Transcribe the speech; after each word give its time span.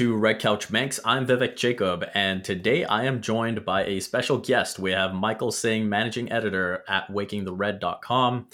To 0.00 0.16
Red 0.16 0.40
Couch 0.40 0.70
Manx. 0.70 0.98
I'm 1.04 1.26
Vivek 1.26 1.56
Jacob, 1.56 2.06
and 2.14 2.42
today 2.42 2.86
I 2.86 3.04
am 3.04 3.20
joined 3.20 3.66
by 3.66 3.84
a 3.84 4.00
special 4.00 4.38
guest. 4.38 4.78
We 4.78 4.92
have 4.92 5.12
Michael 5.12 5.52
Singh, 5.52 5.90
managing 5.90 6.32
editor 6.32 6.82
at 6.88 7.08
wakingthered.com, 7.08 8.46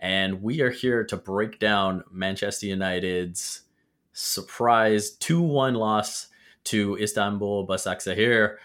and 0.00 0.42
we 0.42 0.62
are 0.62 0.70
here 0.70 1.04
to 1.04 1.16
break 1.18 1.58
down 1.58 2.04
Manchester 2.10 2.68
United's 2.68 3.64
surprise 4.14 5.10
2 5.10 5.42
1 5.42 5.74
loss 5.74 6.28
to 6.64 6.96
Istanbul 6.96 7.66
Basaksehir. 7.66 8.56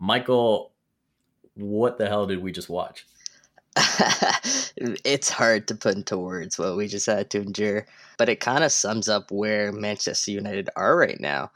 Michael, 0.00 0.72
what 1.54 1.96
the 1.96 2.08
hell 2.08 2.26
did 2.26 2.42
we 2.42 2.50
just 2.50 2.68
watch? 2.68 3.06
it's 4.76 5.28
hard 5.28 5.68
to 5.68 5.74
put 5.74 5.96
into 5.96 6.18
words 6.18 6.58
what 6.58 6.76
we 6.76 6.86
just 6.86 7.06
had 7.06 7.30
to 7.30 7.42
endure, 7.42 7.86
but 8.18 8.28
it 8.28 8.40
kind 8.40 8.64
of 8.64 8.72
sums 8.72 9.08
up 9.08 9.30
where 9.30 9.72
Manchester 9.72 10.30
United 10.32 10.68
are 10.76 10.96
right 10.96 11.20
now. 11.20 11.50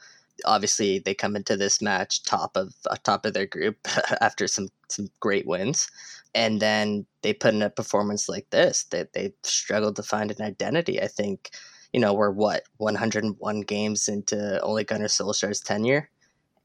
Obviously, 0.45 0.99
they 0.99 1.15
come 1.15 1.37
into 1.37 1.57
this 1.57 1.81
match 1.81 2.23
top 2.25 2.57
of 2.57 2.75
uh, 2.91 2.97
top 3.03 3.25
of 3.25 3.35
their 3.35 3.47
group 3.47 3.77
after 4.21 4.47
some 4.47 4.69
some 4.89 5.09
great 5.21 5.47
wins, 5.47 5.89
and 6.35 6.61
then 6.61 7.07
they 7.23 7.33
put 7.33 7.55
in 7.55 7.63
a 7.63 7.71
performance 7.71 8.29
like 8.29 8.49
this. 8.51 8.85
That 8.85 9.13
they, 9.13 9.29
they 9.29 9.35
struggled 9.43 9.97
to 9.97 10.03
find 10.03 10.31
an 10.31 10.43
identity. 10.43 11.01
I 11.01 11.09
think, 11.09 11.51
you 11.93 12.01
know, 12.01 12.15
we're 12.15 12.31
what 12.31 12.65
101 12.79 13.61
games 13.63 14.09
into 14.09 14.61
Ole 14.61 14.85
Gunnar 14.85 15.07
Solskjaer's 15.07 15.61
tenure, 15.61 16.11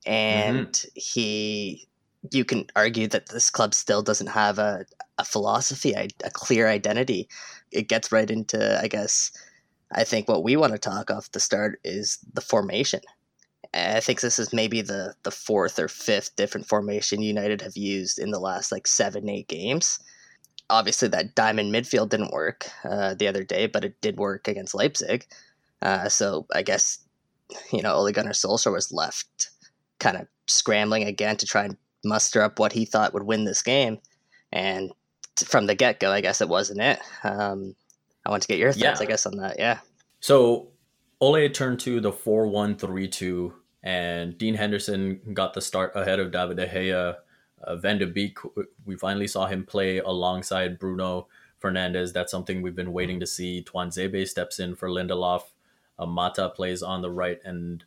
and 0.06 0.68
mm-hmm. 0.68 0.90
he 0.96 1.88
you 2.32 2.44
can 2.46 2.66
argue 2.76 3.08
that 3.08 3.30
this 3.30 3.50
club 3.50 3.74
still 3.74 4.02
doesn't 4.02 4.28
have 4.28 4.60
a, 4.60 4.86
a 5.18 5.26
philosophy, 5.26 5.94
a, 5.94 6.08
a 6.24 6.32
clear 6.32 6.68
identity. 6.68 7.30
It 7.72 7.88
gets 7.88 8.12
right 8.12 8.30
into, 8.30 8.80
I 8.82 8.88
guess, 8.88 9.32
I 9.92 10.04
think 10.04 10.28
what 10.28 10.44
we 10.44 10.56
want 10.56 10.74
to 10.74 10.80
talk 10.80 11.10
off 11.10 11.32
the 11.32 11.40
start 11.40 11.80
is 11.84 12.20
the 12.34 12.42
formation. 12.42 13.02
I 13.74 14.00
think 14.00 14.22
this 14.22 14.40
is 14.40 14.52
maybe 14.52 14.82
the 14.82 15.14
the 15.24 15.32
fourth 15.32 15.78
or 15.78 15.88
fifth 15.88 16.36
different 16.36 16.68
formation 16.68 17.22
United 17.22 17.62
have 17.62 17.78
used 17.78 18.18
in 18.18 18.32
the 18.32 18.40
last 18.40 18.72
like 18.72 18.88
seven 18.88 19.30
eight 19.30 19.48
games. 19.48 20.00
Obviously, 20.72 21.08
that 21.10 21.36
diamond 21.36 21.74
midfield 21.74 22.10
didn't 22.10 22.34
work 22.34 22.70
uh, 22.84 23.14
the 23.14 23.28
other 23.28 23.44
day, 23.44 23.68
but 23.68 23.86
it 23.86 24.02
did 24.02 24.18
work 24.18 24.48
against 24.48 24.74
Leipzig. 24.74 25.26
Uh, 25.84 26.10
so 26.10 26.48
I 26.54 26.64
guess 26.64 27.00
you 27.72 27.84
know 27.84 27.94
Ole 27.94 28.12
Gunnar 28.12 28.32
Solskjaer 28.32 28.74
was 28.74 28.92
left 28.92 29.52
kind 30.00 30.18
of 30.18 30.28
scrambling 30.48 31.04
again 31.04 31.38
to 31.38 31.46
try 31.46 31.66
and 31.66 31.78
muster 32.04 32.42
up 32.42 32.60
what 32.60 32.74
he 32.74 32.86
thought 32.86 33.14
would 33.14 33.24
win 33.24 33.46
this 33.46 33.62
game. 33.62 34.00
And 34.52 34.92
from 35.46 35.66
the 35.66 35.76
get 35.76 36.00
go, 36.00 36.12
I 36.12 36.22
guess 36.22 36.42
it 36.42 36.50
wasn't 36.50 36.82
it. 36.82 37.00
Um, 37.24 37.76
I 38.26 38.30
want 38.30 38.42
to 38.44 38.48
get 38.48 38.60
your 38.60 38.72
thoughts, 38.72 39.00
yeah. 39.00 39.06
I 39.06 39.06
guess, 39.06 39.26
on 39.26 39.38
that. 39.38 39.58
Yeah. 39.58 39.80
So 40.20 40.70
Ole 41.22 41.50
turned 41.50 41.80
to 41.82 42.00
the 42.00 42.12
4 42.12 42.48
1 42.48 42.76
3 42.76 43.08
2, 43.08 43.54
and 43.84 44.38
Dean 44.38 44.56
Henderson 44.56 45.20
got 45.34 45.54
the 45.54 45.62
start 45.62 45.92
ahead 45.96 46.20
of 46.20 46.32
David 46.32 46.58
De 46.58 46.68
Gea. 46.68 47.16
Uh, 47.64 47.76
Van 47.76 47.98
de 47.98 48.08
Beek, 48.08 48.38
we 48.86 48.96
finally 48.96 49.28
saw 49.28 49.46
him 49.46 49.66
play 49.66 50.00
alongside 50.00 50.80
Bruno 50.80 51.28
Fernandes. 51.62 52.14
That's 52.14 52.32
something 52.32 52.62
we've 52.62 52.76
been 52.76 52.94
waiting 52.94 53.20
to 53.20 53.28
see. 53.28 53.64
Tuanzebe 53.64 54.26
steps 54.28 54.60
in 54.60 54.76
for 54.76 54.90
Lindelof. 54.90 55.44
Uh, 55.98 56.06
Mata 56.06 56.50
plays 56.50 56.82
on 56.82 57.02
the 57.02 57.12
right, 57.12 57.40
and 57.44 57.84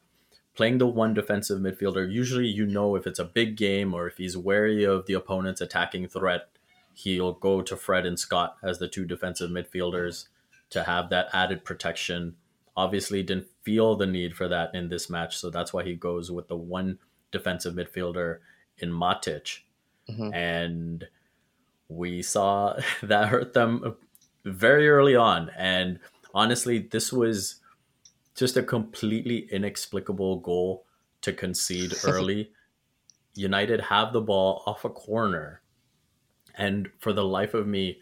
playing 0.54 0.78
the 0.78 0.86
one 0.86 1.14
defensive 1.14 1.60
midfielder, 1.60 2.10
usually 2.10 2.46
you 2.46 2.66
know 2.66 2.96
if 2.96 3.06
it's 3.06 3.18
a 3.18 3.24
big 3.24 3.56
game 3.56 3.94
or 3.94 4.06
if 4.06 4.18
he's 4.18 4.36
wary 4.36 4.84
of 4.84 5.06
the 5.06 5.14
opponent's 5.14 5.60
attacking 5.60 6.08
threat, 6.08 6.48
he'll 6.94 7.32
go 7.32 7.62
to 7.62 7.76
Fred 7.76 8.06
and 8.06 8.18
Scott 8.18 8.56
as 8.62 8.78
the 8.78 8.88
two 8.88 9.04
defensive 9.04 9.50
midfielders 9.50 10.26
to 10.70 10.84
have 10.84 11.10
that 11.10 11.28
added 11.32 11.64
protection. 11.64 12.36
Obviously, 12.76 13.22
didn't 13.22 13.48
feel 13.62 13.96
the 13.96 14.06
need 14.06 14.34
for 14.36 14.48
that 14.48 14.74
in 14.74 14.88
this 14.88 15.08
match, 15.10 15.36
so 15.36 15.50
that's 15.50 15.72
why 15.72 15.84
he 15.84 15.94
goes 15.94 16.30
with 16.30 16.48
the 16.48 16.56
one 16.56 16.98
defensive 17.30 17.74
midfielder 17.74 18.38
in 18.78 18.90
Matic. 18.90 19.60
Mm-hmm. 20.08 20.34
And 20.34 21.08
we 21.88 22.22
saw 22.22 22.78
that 23.02 23.28
hurt 23.28 23.54
them 23.54 23.96
very 24.44 24.88
early 24.88 25.16
on. 25.16 25.50
And 25.56 25.98
honestly, 26.34 26.78
this 26.78 27.12
was 27.12 27.56
just 28.34 28.56
a 28.56 28.62
completely 28.62 29.48
inexplicable 29.50 30.40
goal 30.40 30.86
to 31.22 31.32
concede 31.32 31.94
early. 32.04 32.52
United 33.34 33.80
have 33.80 34.12
the 34.12 34.20
ball 34.20 34.62
off 34.66 34.84
a 34.84 34.90
corner, 34.90 35.62
and 36.56 36.90
for 36.98 37.12
the 37.12 37.24
life 37.24 37.54
of 37.54 37.66
me, 37.66 37.98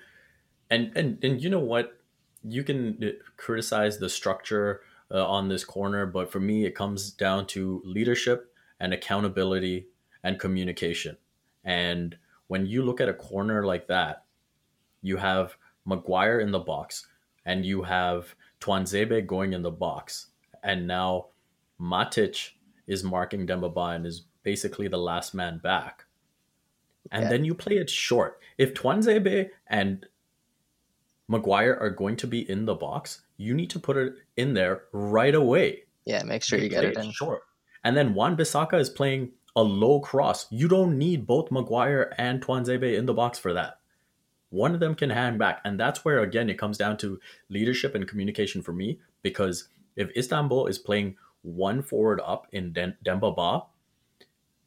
and 0.69 0.93
and 0.97 1.23
and 1.23 1.43
you 1.43 1.49
know 1.49 1.61
what, 1.61 2.01
you 2.43 2.65
can 2.65 3.13
criticize 3.37 3.99
the 3.99 4.09
structure 4.09 4.81
uh, 5.13 5.25
on 5.27 5.49
this 5.49 5.65
corner, 5.65 6.07
but 6.07 6.31
for 6.31 6.41
me, 6.41 6.65
it 6.65 6.75
comes 6.75 7.11
down 7.11 7.47
to 7.47 7.83
leadership 7.85 8.53
and 8.79 8.93
accountability 8.93 9.87
and 10.23 10.39
communication. 10.39 11.17
And 11.65 12.17
when 12.47 12.67
you 12.67 12.83
look 12.83 13.01
at 13.01 13.09
a 13.09 13.15
corner 13.15 13.65
like 13.65 13.87
that, 13.89 14.25
you 15.03 15.17
have 15.17 15.57
Maguire 15.85 16.41
in 16.41 16.51
the 16.51 16.59
box, 16.59 17.07
and 17.45 17.65
you 17.65 17.83
have 17.83 18.35
Tuanzebe 18.61 19.27
going 19.27 19.53
in 19.53 19.63
the 19.63 19.71
box, 19.71 20.29
and 20.63 20.87
now 20.87 21.27
Matic 21.81 22.51
is 22.87 23.03
marking 23.03 23.47
Demba 23.47 23.69
Ba 23.69 23.93
and 23.95 24.07
is 24.07 24.27
basically 24.43 24.89
the 24.89 24.99
last 24.99 25.35
man 25.35 25.59
back. 25.63 26.05
And 27.11 27.25
yeah. 27.25 27.29
then 27.31 27.45
you 27.45 27.55
play 27.55 27.77
it 27.77 27.89
short. 27.89 28.41
If 28.59 28.75
Tuanzebe 28.75 29.49
and 29.69 30.07
Maguire 31.29 31.79
are 31.81 31.91
going 31.91 32.17
to 32.17 32.27
be 32.27 32.49
in 32.51 32.67
the 32.67 32.75
box, 32.75 33.23
you 33.37 33.55
need 33.55 33.71
to 33.71 33.79
put 33.79 33.97
it 33.97 34.15
in 34.37 34.53
there 34.53 34.83
right 34.93 35.35
away. 35.35 35.85
Yeah, 36.05 36.23
make 36.25 36.43
sure 36.43 36.59
you, 36.59 36.65
you 36.65 36.71
get 36.71 36.85
it 36.85 36.99
in 36.99 37.11
short. 37.13 37.43
And 37.85 37.97
then 37.97 38.15
Wan-Bissaka 38.15 38.79
is 38.79 38.91
playing 38.91 39.31
a 39.57 39.63
low 39.63 40.01
cross. 40.01 40.47
You 40.51 40.69
don't 40.69 40.99
need 40.99 41.27
both 41.27 41.51
Maguire 41.51 42.13
and 42.19 42.43
Tuanzebe 42.43 42.97
in 42.97 43.07
the 43.07 43.15
box 43.15 43.39
for 43.39 43.53
that. 43.55 43.80
One 44.51 44.75
of 44.75 44.81
them 44.81 44.95
can 44.95 45.11
hang 45.11 45.39
back. 45.39 45.61
And 45.65 45.79
that's 45.79 46.05
where, 46.05 46.21
again, 46.21 46.51
it 46.51 46.59
comes 46.59 46.77
down 46.77 46.97
to 46.99 47.21
leadership 47.49 47.95
and 47.95 48.07
communication 48.07 48.63
for 48.63 48.73
me 48.73 48.99
because 49.23 49.69
if 49.97 50.15
Istanbul 50.17 50.67
is 50.67 50.79
playing 50.79 51.17
one 51.43 51.83
forward 51.83 52.21
up 52.25 52.47
in 52.53 52.73
Den- 52.73 52.97
Demba 53.03 53.33
Ba, 53.33 53.63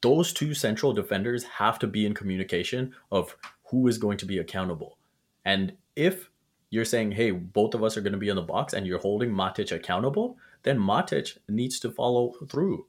those 0.01 0.33
two 0.33 0.53
central 0.53 0.93
defenders 0.93 1.43
have 1.43 1.79
to 1.79 1.87
be 1.87 2.05
in 2.05 2.13
communication 2.13 2.93
of 3.11 3.37
who 3.65 3.87
is 3.87 3.97
going 3.97 4.17
to 4.17 4.25
be 4.25 4.37
accountable. 4.37 4.97
And 5.45 5.73
if 5.95 6.29
you're 6.69 6.85
saying, 6.85 7.11
hey, 7.11 7.31
both 7.31 7.73
of 7.73 7.83
us 7.83 7.95
are 7.97 8.01
going 8.01 8.13
to 8.13 8.19
be 8.19 8.29
in 8.29 8.35
the 8.35 8.41
box 8.41 8.73
and 8.73 8.87
you're 8.87 8.99
holding 8.99 9.31
Matic 9.31 9.71
accountable, 9.71 10.37
then 10.63 10.79
Matic 10.79 11.37
needs 11.47 11.79
to 11.81 11.91
follow 11.91 12.33
through. 12.49 12.87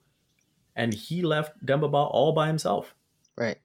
And 0.75 0.95
he 0.95 1.23
left 1.23 1.65
Demba 1.65 1.89
Ba 1.89 1.99
all 1.99 2.33
by 2.33 2.47
himself. 2.47 2.95
Right. 3.37 3.59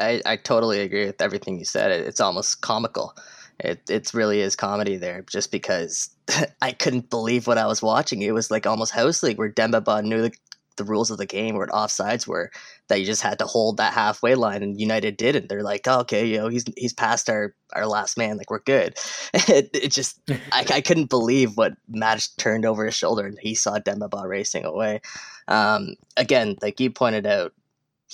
I, 0.00 0.20
I 0.26 0.36
totally 0.36 0.80
agree 0.80 1.06
with 1.06 1.22
everything 1.22 1.58
you 1.58 1.64
said. 1.64 1.90
It's 1.90 2.20
almost 2.20 2.60
comical. 2.60 3.16
It 3.60 3.82
it 3.88 4.12
really 4.12 4.40
is 4.40 4.56
comedy 4.56 4.96
there, 4.96 5.22
just 5.22 5.52
because 5.52 6.10
I 6.62 6.72
couldn't 6.72 7.10
believe 7.10 7.46
what 7.46 7.58
I 7.58 7.66
was 7.66 7.82
watching. 7.82 8.22
It 8.22 8.34
was 8.34 8.50
like 8.50 8.66
almost 8.66 8.92
house 8.92 9.22
league 9.22 9.38
where 9.38 9.48
Demba 9.48 9.80
Ba 9.80 10.02
knew 10.02 10.22
the, 10.22 10.32
the 10.76 10.84
rules 10.84 11.12
of 11.12 11.18
the 11.18 11.26
game, 11.26 11.56
where 11.56 11.68
offsides 11.68 12.26
were 12.26 12.50
that 12.88 12.98
you 12.98 13.06
just 13.06 13.22
had 13.22 13.38
to 13.38 13.46
hold 13.46 13.76
that 13.76 13.92
halfway 13.92 14.34
line, 14.34 14.64
and 14.64 14.80
United 14.80 15.16
didn't. 15.16 15.48
they're 15.48 15.62
like, 15.62 15.86
oh, 15.86 16.00
okay, 16.00 16.26
you 16.26 16.38
know, 16.38 16.48
he's 16.48 16.64
he's 16.76 16.92
past 16.92 17.30
our 17.30 17.54
our 17.74 17.86
last 17.86 18.18
man, 18.18 18.36
like 18.36 18.50
we're 18.50 18.58
good. 18.58 18.98
it, 19.34 19.70
it 19.72 19.92
just 19.92 20.20
I, 20.50 20.66
I 20.72 20.80
couldn't 20.80 21.08
believe 21.10 21.56
what 21.56 21.74
Matt 21.88 22.28
turned 22.38 22.66
over 22.66 22.84
his 22.84 22.96
shoulder 22.96 23.24
and 23.24 23.38
he 23.40 23.54
saw 23.54 23.78
Demba 23.78 24.08
Ba 24.08 24.26
racing 24.26 24.64
away. 24.64 25.00
Um, 25.46 25.94
again, 26.16 26.56
like 26.60 26.80
you 26.80 26.90
pointed 26.90 27.26
out, 27.26 27.52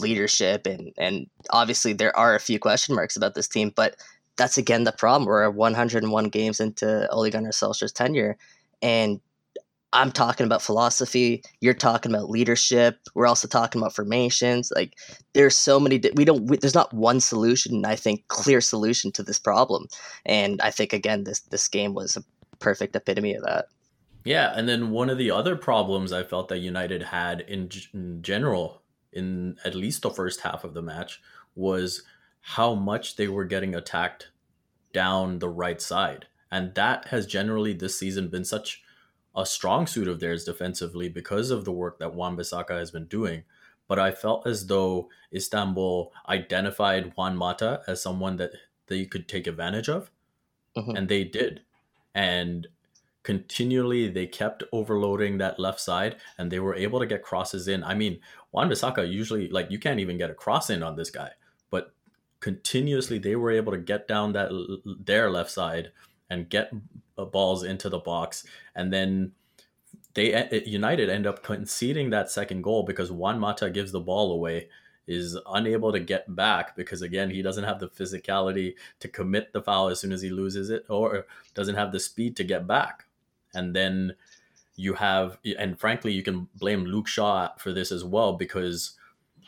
leadership 0.01 0.67
and 0.67 0.93
and 0.99 1.27
obviously 1.51 1.93
there 1.93 2.17
are 2.17 2.35
a 2.35 2.41
few 2.41 2.59
question 2.59 2.95
marks 2.95 3.17
about 3.17 3.35
this 3.35 3.49
team, 3.49 3.73
but 3.75 3.97
that's 4.37 4.59
again 4.59 4.85
the 4.85 4.93
problem. 4.93 5.27
We're 5.27 5.51
101 5.51 6.29
games 6.29 6.61
into 6.61 7.09
Ole 7.11 7.31
Gunnar 7.31 7.51
Solskjaer's 7.51 7.93
tenure, 7.93 8.37
and 8.81 9.21
I'm 9.93 10.13
talking 10.13 10.47
about 10.47 10.63
philosophy. 10.63 11.43
You're 11.61 11.75
talking 11.75 12.15
about 12.15 12.31
leadership. 12.31 12.99
We're 13.15 13.27
also 13.27 13.49
talking 13.49 13.81
about 13.81 13.95
formations. 13.95 14.73
Like 14.75 14.95
there's 15.35 15.57
so 15.57 15.81
many. 15.81 16.01
We 16.15 16.25
don't. 16.25 16.47
We, 16.47 16.57
there's 16.57 16.75
not 16.75 16.95
one 16.95 17.21
solution. 17.21 17.85
I 17.85 17.97
think 17.97 18.27
clear 18.29 18.61
solution 18.61 19.11
to 19.13 19.23
this 19.23 19.39
problem. 19.39 19.87
And 20.25 20.61
I 20.63 20.71
think 20.71 20.93
again, 20.93 21.25
this 21.25 21.41
this 21.41 21.67
game 21.69 21.95
was 21.95 22.17
a 22.17 22.25
perfect 22.61 22.95
epitome 22.95 23.35
of 23.35 23.43
that. 23.45 23.67
Yeah, 24.25 24.53
and 24.55 24.69
then 24.69 24.91
one 24.91 25.11
of 25.11 25.19
the 25.19 25.31
other 25.31 25.57
problems 25.57 26.13
I 26.13 26.23
felt 26.23 26.49
that 26.49 26.59
United 26.59 27.03
had 27.03 27.41
in, 27.41 27.71
in 27.95 28.23
general 28.23 28.80
in 29.13 29.57
at 29.65 29.75
least 29.75 30.03
the 30.03 30.11
first 30.11 30.41
half 30.41 30.65
of 30.65 30.75
the 30.75 30.83
match 30.83 31.21
was 31.55 32.03
how 32.41 32.75
much 32.75 33.17
they 33.17 33.29
were 33.29 33.45
getting 33.45 33.75
attacked 33.75 34.31
down 34.93 35.39
the 35.39 35.49
right 35.49 35.81
side. 35.81 36.27
And 36.51 36.75
that 36.75 37.09
has 37.09 37.27
generally 37.27 37.73
this 37.73 37.99
season 37.99 38.29
been 38.29 38.45
such 38.45 38.83
a 39.37 39.47
strong 39.47 39.87
suit 39.87 40.09
of 40.09 40.21
theirs 40.21 40.45
defensively 40.45 41.09
because 41.09 41.51
of 41.51 41.65
the 41.65 41.73
work 41.73 41.99
that 41.99 42.15
Wan-Bissaka 42.15 42.71
has 42.71 42.91
been 42.91 43.07
doing. 43.07 43.45
But 43.87 43.99
I 43.99 44.11
felt 44.11 44.47
as 44.47 44.67
though 44.67 45.09
Istanbul 45.33 46.13
identified 46.29 47.13
Juan 47.17 47.37
Mata 47.37 47.83
as 47.87 48.03
someone 48.03 48.37
that 48.37 48.53
they 48.87 49.05
could 49.05 49.29
take 49.29 49.47
advantage 49.47 49.89
of. 49.89 50.11
Mm-hmm. 50.77 50.97
And 50.97 51.09
they 51.09 51.25
did. 51.25 51.63
And 52.15 52.69
continually 53.23 54.09
they 54.09 54.27
kept 54.27 54.63
overloading 54.73 55.39
that 55.39 55.59
left 55.59 55.81
side 55.81 56.17
and 56.39 56.51
they 56.51 56.61
were 56.61 56.75
able 56.75 57.01
to 57.01 57.07
get 57.07 57.23
crosses 57.23 57.69
in. 57.69 57.85
I 57.85 57.95
mean, 57.95 58.21
Wan 58.53 58.69
Bissaka 58.69 59.11
usually 59.11 59.49
like 59.49 59.71
you 59.71 59.79
can't 59.79 60.01
even 60.01 60.19
get 60.19 60.31
a 60.31 60.35
cross 60.35 60.71
in 60.71 60.83
on 60.83 60.97
this 60.97 61.11
guy, 61.11 61.31
but 61.71 61.93
continuously 62.41 63.19
they 63.19 63.37
were 63.37 63.51
able 63.51 63.73
to 63.73 63.79
get 63.79 64.09
down 64.09 64.33
that 64.33 64.51
their 65.05 65.31
left 65.31 65.51
side 65.51 65.93
and 66.31 66.49
get 66.49 66.73
balls 67.33 67.65
into 67.65 67.89
the 67.91 67.99
box 67.99 68.47
and 68.75 68.93
then 68.93 69.33
they 70.15 70.33
eh, 70.33 70.49
eh, 70.51 70.61
United 70.67 71.09
end 71.09 71.27
up 71.27 71.43
conceding 71.43 72.11
that 72.11 72.31
second 72.31 72.63
goal 72.63 72.83
because 72.83 73.13
Juan 73.13 73.39
Mata 73.39 73.71
gives 73.71 73.93
the 73.93 74.01
ball 74.01 74.33
away 74.33 74.69
is 75.07 75.37
unable 75.53 75.93
to 75.93 76.01
get 76.01 76.35
back 76.35 76.77
because 76.77 77.03
again 77.03 77.31
he 77.31 77.43
doesn't 77.43 77.65
have 77.65 77.79
the 77.79 77.89
physicality 77.89 78.75
to 79.01 79.09
commit 79.09 79.53
the 79.53 79.63
foul 79.63 79.89
as 79.89 80.01
soon 80.01 80.13
as 80.13 80.23
he 80.23 80.31
loses 80.31 80.71
it 80.71 80.85
or 80.89 81.27
doesn't 81.55 81.75
have 81.75 81.93
the 81.93 82.01
speed 82.01 82.37
to 82.37 82.45
get 82.45 82.67
back 82.67 83.07
and 83.55 83.75
then 83.75 84.15
you 84.77 84.95
have, 84.95 85.39
and 85.59 85.79
frankly, 85.79 86.13
you 86.13 86.23
can 86.23 86.49
blame 86.55 86.85
Luke 86.85 87.07
Shaw 87.07 87.51
for 87.59 87.73
this 87.73 87.93
as 87.93 88.05
well 88.05 88.35
because 88.35 88.97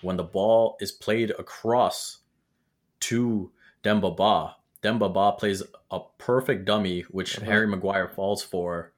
when 0.03 0.17
the 0.17 0.25
ball 0.25 0.77
is 0.81 0.93
played 0.93 1.31
across 1.39 2.19
to 3.01 3.51
Demba 3.83 4.11
Ba, 4.11 4.57
Demba 4.83 5.09
Ba 5.09 5.33
plays 5.33 5.63
a 5.91 6.01
perfect 6.19 6.65
dummy, 6.65 7.03
which 7.11 7.39
uh-huh. 7.39 7.47
Harry 7.47 7.67
Maguire 7.67 8.09
falls 8.09 8.43
for, 8.43 8.93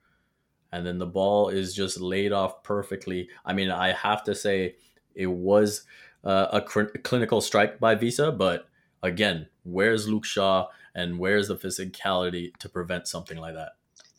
and 0.73 0.85
then 0.85 0.99
the 0.99 1.07
ball 1.07 1.51
is 1.51 1.75
just 1.75 2.01
laid 2.01 2.33
off 2.33 2.63
perfectly. 2.63 3.29
I 3.45 3.53
mean, 3.53 3.71
I 3.71 3.93
have 3.93 4.25
to 4.25 4.35
say 4.35 4.77
it 5.15 5.27
was 5.27 5.85
uh, 6.25 6.49
a 6.53 6.61
cr- 6.61 6.97
clinical 7.03 7.41
strike 7.41 7.79
by 7.79 7.95
Visca, 7.95 8.37
but 8.37 8.67
again, 9.03 9.47
where's 9.63 10.09
Luke 10.09 10.25
Shaw 10.25 10.69
and 10.95 11.19
where's 11.19 11.49
the 11.49 11.57
physicality 11.57 12.57
to 12.59 12.69
prevent 12.69 13.07
something 13.07 13.39
like 13.39 13.55
that? 13.55 13.73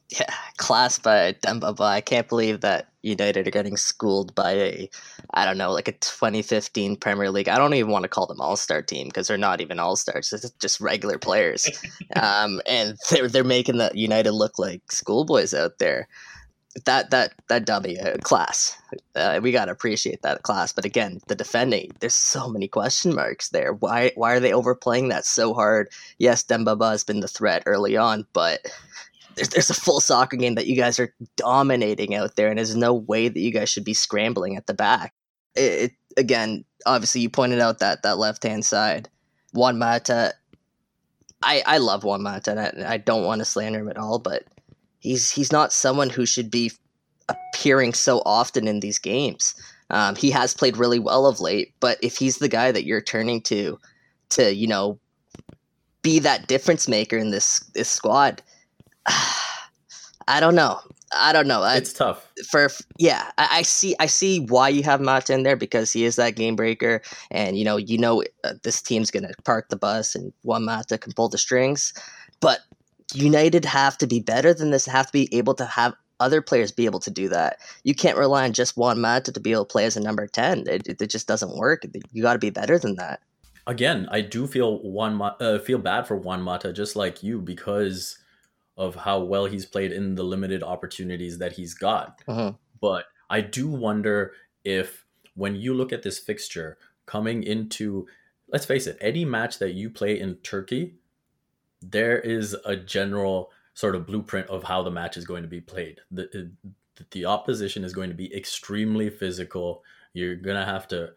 Yeah, 0.09 0.33
class 0.57 0.99
by 0.99 1.35
Demba 1.41 1.73
Ba. 1.73 1.83
I 1.83 2.01
can't 2.01 2.29
believe 2.29 2.61
that 2.61 2.87
United 3.01 3.47
are 3.47 3.51
getting 3.51 3.77
schooled 3.77 4.35
by 4.35 4.51
a, 4.51 4.89
I 5.33 5.45
don't 5.45 5.57
know, 5.57 5.71
like 5.71 5.87
a 5.87 5.93
2015 5.93 6.97
Premier 6.97 7.31
League. 7.31 7.49
I 7.49 7.57
don't 7.57 7.73
even 7.73 7.91
want 7.91 8.03
to 8.03 8.09
call 8.09 8.27
them 8.27 8.39
All 8.41 8.55
Star 8.55 8.81
team 8.81 9.07
because 9.07 9.27
they're 9.27 9.37
not 9.37 9.61
even 9.61 9.79
All 9.79 9.95
Stars. 9.95 10.31
It's 10.31 10.49
just 10.51 10.79
regular 10.79 11.17
players, 11.17 11.67
um, 12.15 12.61
and 12.67 12.97
they're 13.09 13.27
they're 13.27 13.43
making 13.43 13.77
the 13.77 13.91
United 13.93 14.31
look 14.31 14.59
like 14.59 14.91
schoolboys 14.91 15.53
out 15.53 15.79
there. 15.79 16.07
That 16.83 17.09
that 17.09 17.33
that 17.47 17.65
dummy 17.65 17.99
uh, 17.99 18.17
class, 18.17 18.77
uh, 19.15 19.39
we 19.41 19.51
gotta 19.51 19.71
appreciate 19.71 20.21
that 20.21 20.43
class. 20.43 20.73
But 20.73 20.85
again, 20.85 21.19
the 21.27 21.35
defending, 21.35 21.91
there's 21.99 22.15
so 22.15 22.49
many 22.49 22.67
question 22.67 23.15
marks 23.15 23.49
there. 23.49 23.73
Why 23.73 24.11
why 24.15 24.33
are 24.33 24.39
they 24.41 24.53
overplaying 24.53 25.07
that 25.09 25.25
so 25.25 25.53
hard? 25.53 25.89
Yes, 26.19 26.43
Demba 26.43 26.75
Ba 26.75 26.89
has 26.91 27.03
been 27.05 27.21
the 27.21 27.29
threat 27.29 27.63
early 27.65 27.95
on, 27.95 28.27
but 28.33 28.59
there's, 29.35 29.49
there's 29.49 29.69
a 29.69 29.75
full 29.75 29.99
soccer 29.99 30.37
game 30.37 30.55
that 30.55 30.67
you 30.67 30.75
guys 30.75 30.99
are 30.99 31.13
dominating 31.35 32.15
out 32.15 32.35
there, 32.35 32.49
and 32.49 32.57
there's 32.57 32.75
no 32.75 32.93
way 32.93 33.27
that 33.27 33.39
you 33.39 33.51
guys 33.51 33.69
should 33.69 33.83
be 33.83 33.93
scrambling 33.93 34.55
at 34.55 34.67
the 34.67 34.73
back. 34.73 35.13
It, 35.55 35.61
it 35.61 35.91
again, 36.17 36.65
obviously, 36.85 37.21
you 37.21 37.29
pointed 37.29 37.59
out 37.59 37.79
that 37.79 38.03
that 38.03 38.17
left 38.17 38.43
hand 38.43 38.65
side, 38.65 39.09
Juan 39.53 39.77
Mata. 39.77 40.33
I 41.43 41.63
I 41.65 41.77
love 41.77 42.03
Juan 42.03 42.23
Mata, 42.23 42.51
and 42.51 42.59
I, 42.59 42.93
I 42.93 42.97
don't 42.97 43.25
want 43.25 43.39
to 43.39 43.45
slander 43.45 43.79
him 43.79 43.89
at 43.89 43.97
all, 43.97 44.19
but 44.19 44.43
he's 44.99 45.29
he's 45.31 45.51
not 45.51 45.73
someone 45.73 46.09
who 46.09 46.25
should 46.25 46.49
be 46.49 46.71
appearing 47.29 47.93
so 47.93 48.21
often 48.25 48.67
in 48.67 48.79
these 48.79 48.99
games. 48.99 49.55
Um, 49.89 50.15
he 50.15 50.31
has 50.31 50.53
played 50.53 50.77
really 50.77 50.99
well 50.99 51.27
of 51.27 51.39
late, 51.39 51.73
but 51.79 51.97
if 52.01 52.17
he's 52.17 52.37
the 52.37 52.47
guy 52.49 52.71
that 52.71 52.85
you're 52.85 53.01
turning 53.01 53.41
to, 53.43 53.79
to 54.29 54.53
you 54.53 54.67
know, 54.67 54.99
be 56.01 56.19
that 56.19 56.47
difference 56.47 56.87
maker 56.87 57.17
in 57.17 57.31
this 57.31 57.59
this 57.73 57.89
squad, 57.89 58.41
I 60.27 60.39
don't 60.39 60.55
know. 60.55 60.79
I 61.13 61.33
don't 61.33 61.47
know. 61.47 61.63
It's 61.63 61.93
tough. 61.93 62.31
For 62.49 62.69
yeah, 62.97 63.31
I, 63.37 63.47
I, 63.51 63.61
see. 63.61 63.95
I 63.99 64.07
see 64.07 64.39
why 64.39 64.69
you 64.69 64.83
have 64.83 64.99
Mata 64.99 65.33
in 65.33 65.43
there 65.43 65.55
because 65.55 65.91
he 65.91 66.03
is 66.03 66.15
that 66.15 66.35
game 66.35 66.55
breaker, 66.55 67.01
and 67.31 67.57
you 67.57 67.63
know, 67.63 67.77
you 67.77 67.97
know, 67.97 68.23
uh, 68.43 68.53
this 68.63 68.81
team's 68.81 69.11
gonna 69.11 69.31
park 69.43 69.69
the 69.69 69.77
bus, 69.77 70.15
and 70.15 70.33
one 70.41 70.65
Mata 70.65 70.97
can 70.97 71.13
pull 71.13 71.29
the 71.29 71.37
strings. 71.37 71.93
But 72.39 72.61
United 73.13 73.65
have 73.65 73.97
to 73.99 74.07
be 74.07 74.19
better 74.19 74.53
than 74.53 74.71
this. 74.71 74.85
Have 74.85 75.07
to 75.07 75.13
be 75.13 75.29
able 75.31 75.53
to 75.55 75.65
have 75.65 75.93
other 76.19 76.41
players 76.41 76.71
be 76.71 76.85
able 76.85 76.99
to 77.01 77.11
do 77.11 77.29
that. 77.29 77.57
You 77.83 77.93
can't 77.93 78.17
rely 78.17 78.45
on 78.45 78.53
just 78.53 78.77
Juan 78.77 79.01
Mata 79.01 79.31
to 79.31 79.39
be 79.39 79.51
able 79.51 79.65
to 79.65 79.71
play 79.71 79.85
as 79.85 79.97
a 79.97 80.01
number 80.01 80.27
ten. 80.27 80.63
It, 80.67 81.01
it 81.01 81.09
just 81.09 81.27
doesn't 81.27 81.55
work. 81.55 81.85
You 82.11 82.23
got 82.23 82.33
to 82.33 82.39
be 82.39 82.49
better 82.49 82.79
than 82.79 82.95
that. 82.95 83.21
Again, 83.67 84.07
I 84.11 84.21
do 84.21 84.47
feel 84.47 84.79
one 84.79 85.21
uh, 85.21 85.59
feel 85.59 85.79
bad 85.79 86.07
for 86.07 86.15
Juan 86.15 86.41
Mata, 86.41 86.71
just 86.73 86.95
like 86.95 87.23
you, 87.23 87.41
because 87.41 88.17
of 88.77 88.95
how 88.95 89.19
well 89.19 89.45
he's 89.45 89.65
played 89.65 89.91
in 89.91 90.15
the 90.15 90.23
limited 90.23 90.63
opportunities 90.63 91.37
that 91.37 91.53
he's 91.53 91.73
got. 91.73 92.21
Uh-huh. 92.27 92.53
But 92.81 93.05
I 93.29 93.41
do 93.41 93.67
wonder 93.69 94.33
if 94.63 95.05
when 95.35 95.55
you 95.55 95.73
look 95.73 95.93
at 95.93 96.03
this 96.03 96.19
fixture 96.19 96.77
coming 97.05 97.43
into, 97.43 98.07
let's 98.51 98.65
face 98.65 98.87
it, 98.87 98.97
any 98.99 99.25
match 99.25 99.59
that 99.59 99.73
you 99.73 99.89
play 99.89 100.19
in 100.19 100.35
Turkey, 100.37 100.95
there 101.81 102.19
is 102.19 102.55
a 102.65 102.75
general 102.75 103.51
sort 103.73 103.95
of 103.95 104.07
blueprint 104.07 104.47
of 104.49 104.63
how 104.63 104.81
the 104.81 104.91
match 104.91 105.17
is 105.17 105.25
going 105.25 105.43
to 105.43 105.49
be 105.49 105.61
played. 105.61 105.99
The, 106.11 106.51
the 107.11 107.25
opposition 107.25 107.83
is 107.83 107.93
going 107.93 108.09
to 108.09 108.15
be 108.15 108.33
extremely 108.35 109.09
physical. 109.09 109.83
You're 110.13 110.35
going 110.35 110.57
to 110.57 110.65
have 110.65 110.87
to 110.89 111.11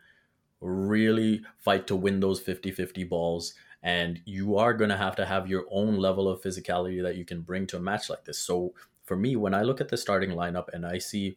really 0.61 1.43
fight 1.59 1.87
to 1.87 1.97
win 1.97 2.19
those 2.21 2.41
50 2.41 2.73
50 2.73 3.05
balls 3.05 3.55
and 3.83 4.21
you 4.25 4.57
are 4.57 4.75
going 4.75 4.91
to 4.91 4.97
have 4.97 5.17
to 5.17 5.27
have 5.27 5.49
your 5.49 5.65
own 5.71 5.97
level 5.97 6.29
of 6.29 6.43
physicality 6.43 7.03
that 7.03 7.17
you 7.17 7.25
can 7.25 7.43
bring 7.43 7.67
to 7.69 7.77
a 7.77 7.81
match 7.81 8.11
like 8.11 8.25
this. 8.25 8.39
So 8.39 8.75
for 9.05 9.17
me, 9.17 9.37
when 9.37 9.55
I 9.55 9.63
look 9.63 9.81
at 9.81 9.89
the 9.89 9.97
starting 9.97 10.31
lineup 10.31 10.69
and 10.73 10.85
I 10.85 10.99
see 10.99 11.37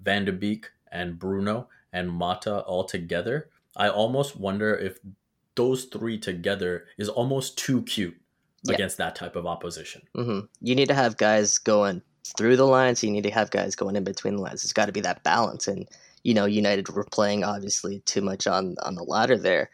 Van 0.00 0.24
de 0.24 0.32
Beek 0.32 0.70
and 0.90 1.18
Bruno 1.18 1.68
and 1.92 2.10
Mata 2.10 2.60
all 2.60 2.84
together, 2.84 3.48
I 3.76 3.88
almost 3.88 4.36
wonder 4.36 4.74
if 4.74 4.98
those 5.54 5.84
three 5.84 6.18
together 6.18 6.86
is 6.98 7.08
almost 7.08 7.56
too 7.56 7.82
cute 7.82 8.16
yeah. 8.64 8.74
against 8.74 8.98
that 8.98 9.14
type 9.14 9.36
of 9.36 9.46
opposition. 9.46 10.02
Mm-hmm. 10.16 10.46
You 10.60 10.74
need 10.74 10.88
to 10.88 10.94
have 10.94 11.16
guys 11.16 11.58
going 11.58 12.02
through 12.36 12.56
the 12.56 12.66
lines. 12.66 13.02
You 13.02 13.10
need 13.10 13.24
to 13.24 13.30
have 13.30 13.50
guys 13.50 13.76
going 13.76 13.96
in 13.96 14.04
between 14.04 14.36
the 14.36 14.42
lines. 14.42 14.64
It's 14.64 14.72
got 14.72 14.86
to 14.86 14.92
be 14.92 15.00
that 15.02 15.22
balance. 15.22 15.68
And 15.68 15.88
you 16.22 16.34
know, 16.34 16.44
United 16.44 16.88
were 16.88 17.04
playing 17.04 17.44
obviously 17.44 18.00
too 18.00 18.20
much 18.20 18.46
on 18.46 18.76
on 18.82 18.96
the 18.96 19.04
ladder 19.04 19.38
there. 19.38 19.70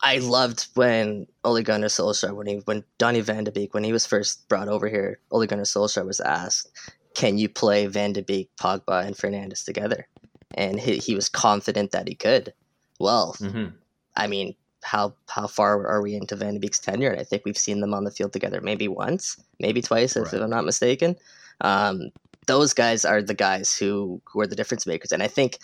I 0.00 0.18
loved 0.18 0.68
when 0.74 1.26
Ole 1.44 1.62
Gunnar 1.62 1.88
Solskjaer, 1.88 2.34
when 2.34 2.46
he 2.46 2.56
when 2.64 2.84
Donny 2.98 3.20
Van 3.20 3.44
de 3.44 3.50
Beek, 3.50 3.74
when 3.74 3.84
he 3.84 3.92
was 3.92 4.06
first 4.06 4.48
brought 4.48 4.68
over 4.68 4.88
here, 4.88 5.18
Ole 5.30 5.46
Gunnar 5.46 5.64
Solskjaer 5.64 6.06
was 6.06 6.20
asked, 6.20 6.70
"Can 7.14 7.38
you 7.38 7.48
play 7.48 7.86
Van 7.86 8.12
de 8.12 8.22
Beek, 8.22 8.50
Pogba, 8.56 9.04
and 9.04 9.16
Fernandes 9.16 9.64
together?" 9.64 10.06
And 10.54 10.78
he, 10.78 10.98
he 10.98 11.14
was 11.14 11.28
confident 11.28 11.90
that 11.90 12.08
he 12.08 12.14
could. 12.14 12.54
Well, 13.00 13.36
mm-hmm. 13.40 13.76
I 14.16 14.26
mean, 14.28 14.54
how 14.82 15.14
how 15.28 15.46
far 15.46 15.86
are 15.86 16.00
we 16.00 16.14
into 16.14 16.36
Van 16.36 16.54
de 16.54 16.60
Beek's 16.60 16.78
tenure? 16.78 17.10
And 17.10 17.20
I 17.20 17.24
think 17.24 17.44
we've 17.44 17.58
seen 17.58 17.80
them 17.80 17.94
on 17.94 18.04
the 18.04 18.10
field 18.10 18.32
together 18.32 18.60
maybe 18.60 18.88
once, 18.88 19.36
maybe 19.58 19.82
twice, 19.82 20.16
right. 20.16 20.26
if 20.26 20.32
I'm 20.32 20.50
not 20.50 20.64
mistaken. 20.64 21.16
Um, 21.60 22.10
those 22.46 22.72
guys 22.72 23.04
are 23.04 23.20
the 23.20 23.34
guys 23.34 23.76
who 23.76 24.22
who 24.24 24.40
are 24.40 24.46
the 24.46 24.56
difference 24.56 24.86
makers. 24.86 25.12
And 25.12 25.22
I 25.22 25.28
think, 25.28 25.58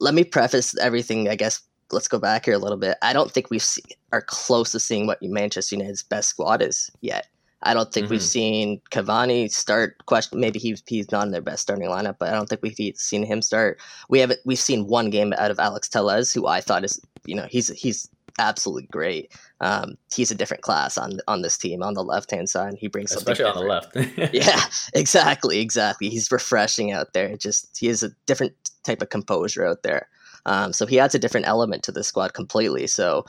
let 0.00 0.14
me 0.14 0.24
preface 0.24 0.76
everything, 0.78 1.28
I 1.28 1.34
guess, 1.34 1.62
let's 1.92 2.08
go 2.08 2.18
back 2.18 2.44
here 2.44 2.54
a 2.54 2.58
little 2.58 2.78
bit. 2.78 2.96
I 3.02 3.12
don't 3.12 3.30
think 3.30 3.50
we've 3.50 3.62
seen, 3.62 3.84
are 4.12 4.22
close 4.22 4.72
to 4.72 4.80
seeing 4.80 5.06
what 5.06 5.18
Manchester 5.22 5.76
United's 5.76 6.02
best 6.02 6.28
squad 6.28 6.62
is 6.62 6.90
yet. 7.00 7.26
I 7.62 7.74
don't 7.74 7.92
think 7.92 8.04
mm-hmm. 8.04 8.14
we've 8.14 8.22
seen 8.22 8.80
Cavani 8.90 9.50
start. 9.50 10.06
Question 10.06 10.40
maybe 10.40 10.58
he's 10.58 10.82
he's 10.86 11.10
not 11.12 11.26
in 11.26 11.32
their 11.32 11.42
best 11.42 11.62
starting 11.62 11.88
lineup, 11.88 12.16
but 12.18 12.30
I 12.30 12.32
don't 12.32 12.48
think 12.48 12.62
we've 12.62 12.96
seen 12.96 13.22
him 13.22 13.42
start. 13.42 13.78
We 14.08 14.18
haven't 14.18 14.40
we've 14.46 14.58
seen 14.58 14.86
one 14.86 15.10
game 15.10 15.34
out 15.36 15.50
of 15.50 15.58
Alex 15.58 15.88
Telles, 15.88 16.32
who 16.32 16.46
I 16.46 16.62
thought 16.62 16.84
is 16.84 17.00
you 17.26 17.34
know 17.34 17.46
he's 17.50 17.68
he's 17.68 18.08
absolutely 18.38 18.88
great. 18.90 19.36
Um, 19.60 19.96
he's 20.14 20.30
a 20.30 20.34
different 20.34 20.62
class 20.62 20.96
on 20.96 21.20
on 21.28 21.42
this 21.42 21.58
team 21.58 21.82
on 21.82 21.94
the 21.94 22.02
left 22.02 22.30
hand 22.30 22.48
side. 22.48 22.76
He 22.78 22.88
brings 22.88 23.12
especially 23.12 23.44
on 23.44 23.56
the 23.56 23.62
left. 23.62 23.94
yeah, 24.34 24.64
exactly, 24.94 25.60
exactly. 25.60 26.08
He's 26.08 26.32
refreshing 26.32 26.92
out 26.92 27.12
there. 27.12 27.36
Just 27.36 27.76
he 27.78 27.88
is 27.88 28.02
a 28.02 28.10
different 28.24 28.54
type 28.84 29.02
of 29.02 29.10
composure 29.10 29.66
out 29.66 29.82
there. 29.82 30.08
Um, 30.46 30.72
so 30.72 30.86
he 30.86 30.98
adds 30.98 31.14
a 31.14 31.18
different 31.18 31.46
element 31.46 31.82
to 31.84 31.92
the 31.92 32.04
squad 32.04 32.34
completely. 32.34 32.86
So 32.86 33.24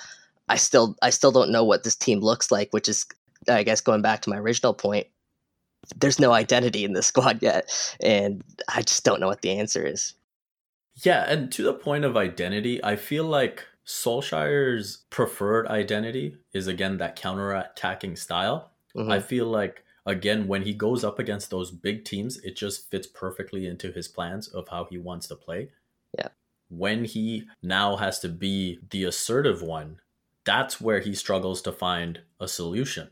I 0.50 0.58
still 0.58 0.96
I 1.02 1.10
still 1.10 1.32
don't 1.32 1.52
know 1.52 1.64
what 1.64 1.84
this 1.84 1.96
team 1.96 2.20
looks 2.20 2.52
like, 2.52 2.72
which 2.72 2.90
is 2.90 3.06
I 3.50 3.64
guess 3.64 3.82
going 3.82 4.02
back 4.02 4.22
to 4.22 4.30
my 4.30 4.38
original 4.38 4.74
point. 4.74 5.08
There's 5.96 6.20
no 6.20 6.32
identity 6.32 6.84
in 6.84 6.94
this 6.94 7.08
squad 7.14 7.42
yet, 7.42 7.70
and 8.02 8.44
I 8.74 8.82
just 8.82 9.04
don't 9.04 9.20
know 9.20 9.28
what 9.28 9.42
the 9.42 9.58
answer 9.58 9.86
is. 9.86 10.14
Yeah, 10.96 11.26
and 11.28 11.52
to 11.54 11.64
the 11.64 11.74
point 11.74 12.04
of 12.04 12.18
identity, 12.18 12.84
I 12.84 12.98
feel 12.98 13.24
like 13.24 13.66
Solskjaer's 13.86 15.06
preferred 15.10 15.68
identity 15.68 16.38
is 16.54 16.68
again 16.68 16.98
that 16.98 17.16
counter-attacking 17.16 18.18
style. 18.18 18.72
Mm-hmm. 18.96 19.10
I 19.10 19.22
feel 19.22 19.46
like 19.46 19.84
again 20.06 20.48
when 20.48 20.64
he 20.64 20.74
goes 20.74 21.04
up 21.04 21.18
against 21.18 21.50
those 21.50 21.72
big 21.72 22.04
teams, 22.04 22.38
it 22.40 22.56
just 22.58 22.92
fits 22.92 23.08
perfectly 23.08 23.66
into 23.66 23.92
his 23.92 24.08
plans 24.08 24.48
of 24.50 24.68
how 24.68 24.86
he 24.86 24.98
wants 24.98 25.28
to 25.28 25.36
play 25.36 25.70
when 26.72 27.06
he 27.06 27.44
now 27.62 27.98
has 27.98 28.20
to 28.20 28.30
be 28.30 28.80
the 28.90 29.04
assertive 29.04 29.62
one, 29.62 30.00
that's 30.46 30.82
where 30.82 31.02
he 31.02 31.14
struggles 31.14 31.62
to 31.62 31.72
find 31.72 32.22
a 32.40 32.48
solution. 32.48 33.10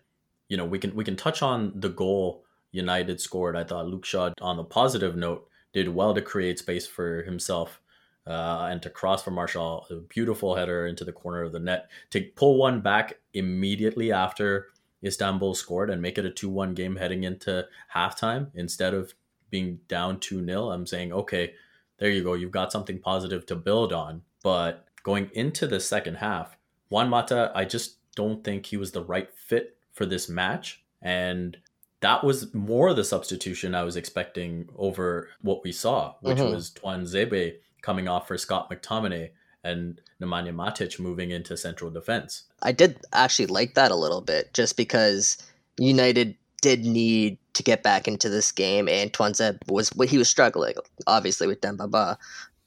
You 0.47 0.57
know, 0.57 0.65
we 0.65 0.79
can 0.79 0.95
we 0.95 1.03
can 1.03 1.15
touch 1.15 1.43
on 1.43 1.73
the 1.75 1.89
goal 1.89 2.43
United 2.71 3.19
scored, 3.19 3.55
I 3.55 3.63
thought 3.63 3.87
Luke 3.87 4.05
Shaw, 4.05 4.31
on 4.41 4.57
the 4.57 4.63
positive 4.63 5.15
note, 5.15 5.47
did 5.73 5.89
well 5.89 6.13
to 6.13 6.21
create 6.21 6.59
space 6.59 6.87
for 6.87 7.23
himself 7.23 7.81
uh, 8.27 8.67
and 8.69 8.81
to 8.83 8.89
cross 8.89 9.23
for 9.23 9.31
Martial, 9.31 9.87
a 9.89 9.95
beautiful 9.95 10.55
header 10.55 10.85
into 10.85 11.03
the 11.03 11.11
corner 11.11 11.41
of 11.41 11.51
the 11.51 11.59
net. 11.59 11.89
To 12.11 12.21
pull 12.35 12.57
one 12.57 12.81
back 12.81 13.19
immediately 13.33 14.11
after 14.11 14.67
Istanbul 15.03 15.55
scored 15.55 15.89
and 15.89 16.01
make 16.01 16.17
it 16.17 16.25
a 16.25 16.29
2 16.29 16.49
1 16.49 16.73
game 16.73 16.95
heading 16.95 17.23
into 17.23 17.65
halftime 17.93 18.49
instead 18.53 18.93
of 18.93 19.13
being 19.49 19.79
down 19.87 20.19
2 20.19 20.45
0, 20.45 20.69
I'm 20.69 20.85
saying, 20.85 21.11
okay, 21.11 21.53
there 21.99 22.09
you 22.09 22.23
go. 22.23 22.33
You've 22.33 22.51
got 22.51 22.71
something 22.71 22.99
positive 22.99 23.45
to 23.47 23.55
build 23.55 23.93
on. 23.93 24.23
But 24.41 24.85
going 25.03 25.29
into 25.33 25.67
the 25.67 25.79
second 25.79 26.15
half, 26.15 26.57
Juan 26.89 27.09
Mata, 27.09 27.51
I 27.53 27.65
just 27.65 27.97
don't 28.15 28.43
think 28.43 28.65
he 28.65 28.77
was 28.77 28.91
the 28.91 29.03
right 29.03 29.29
fit 29.33 29.77
for 29.93 30.05
this 30.05 30.27
match. 30.29 30.83
And 31.01 31.57
that 32.01 32.23
was 32.23 32.53
more 32.53 32.93
the 32.93 33.03
substitution 33.03 33.75
I 33.75 33.83
was 33.83 33.95
expecting 33.95 34.69
over 34.77 35.29
what 35.41 35.63
we 35.63 35.71
saw, 35.71 36.15
which 36.21 36.37
mm-hmm. 36.37 36.53
was 36.53 36.71
Tuanzebe 36.71 37.55
coming 37.81 38.07
off 38.07 38.27
for 38.27 38.37
Scott 38.37 38.69
McTominay 38.69 39.31
and 39.63 39.99
Nemanja 40.21 40.53
Matic 40.53 40.99
moving 40.99 41.31
into 41.31 41.57
central 41.57 41.91
defense. 41.91 42.43
I 42.61 42.71
did 42.71 42.99
actually 43.11 43.47
like 43.47 43.73
that 43.75 43.91
a 43.91 43.95
little 43.95 44.21
bit 44.21 44.53
just 44.53 44.77
because 44.77 45.37
United 45.77 46.35
did 46.61 46.85
need 46.85 47.37
to 47.53 47.63
get 47.63 47.83
back 47.83 48.07
into 48.07 48.29
this 48.29 48.51
game 48.51 48.87
and 48.87 49.11
Tuanzebe 49.11 49.59
was 49.67 49.89
what 49.89 50.09
he 50.09 50.17
was 50.17 50.29
struggling 50.29 50.75
obviously 51.07 51.47
with 51.47 51.61
Dembaba. 51.61 52.17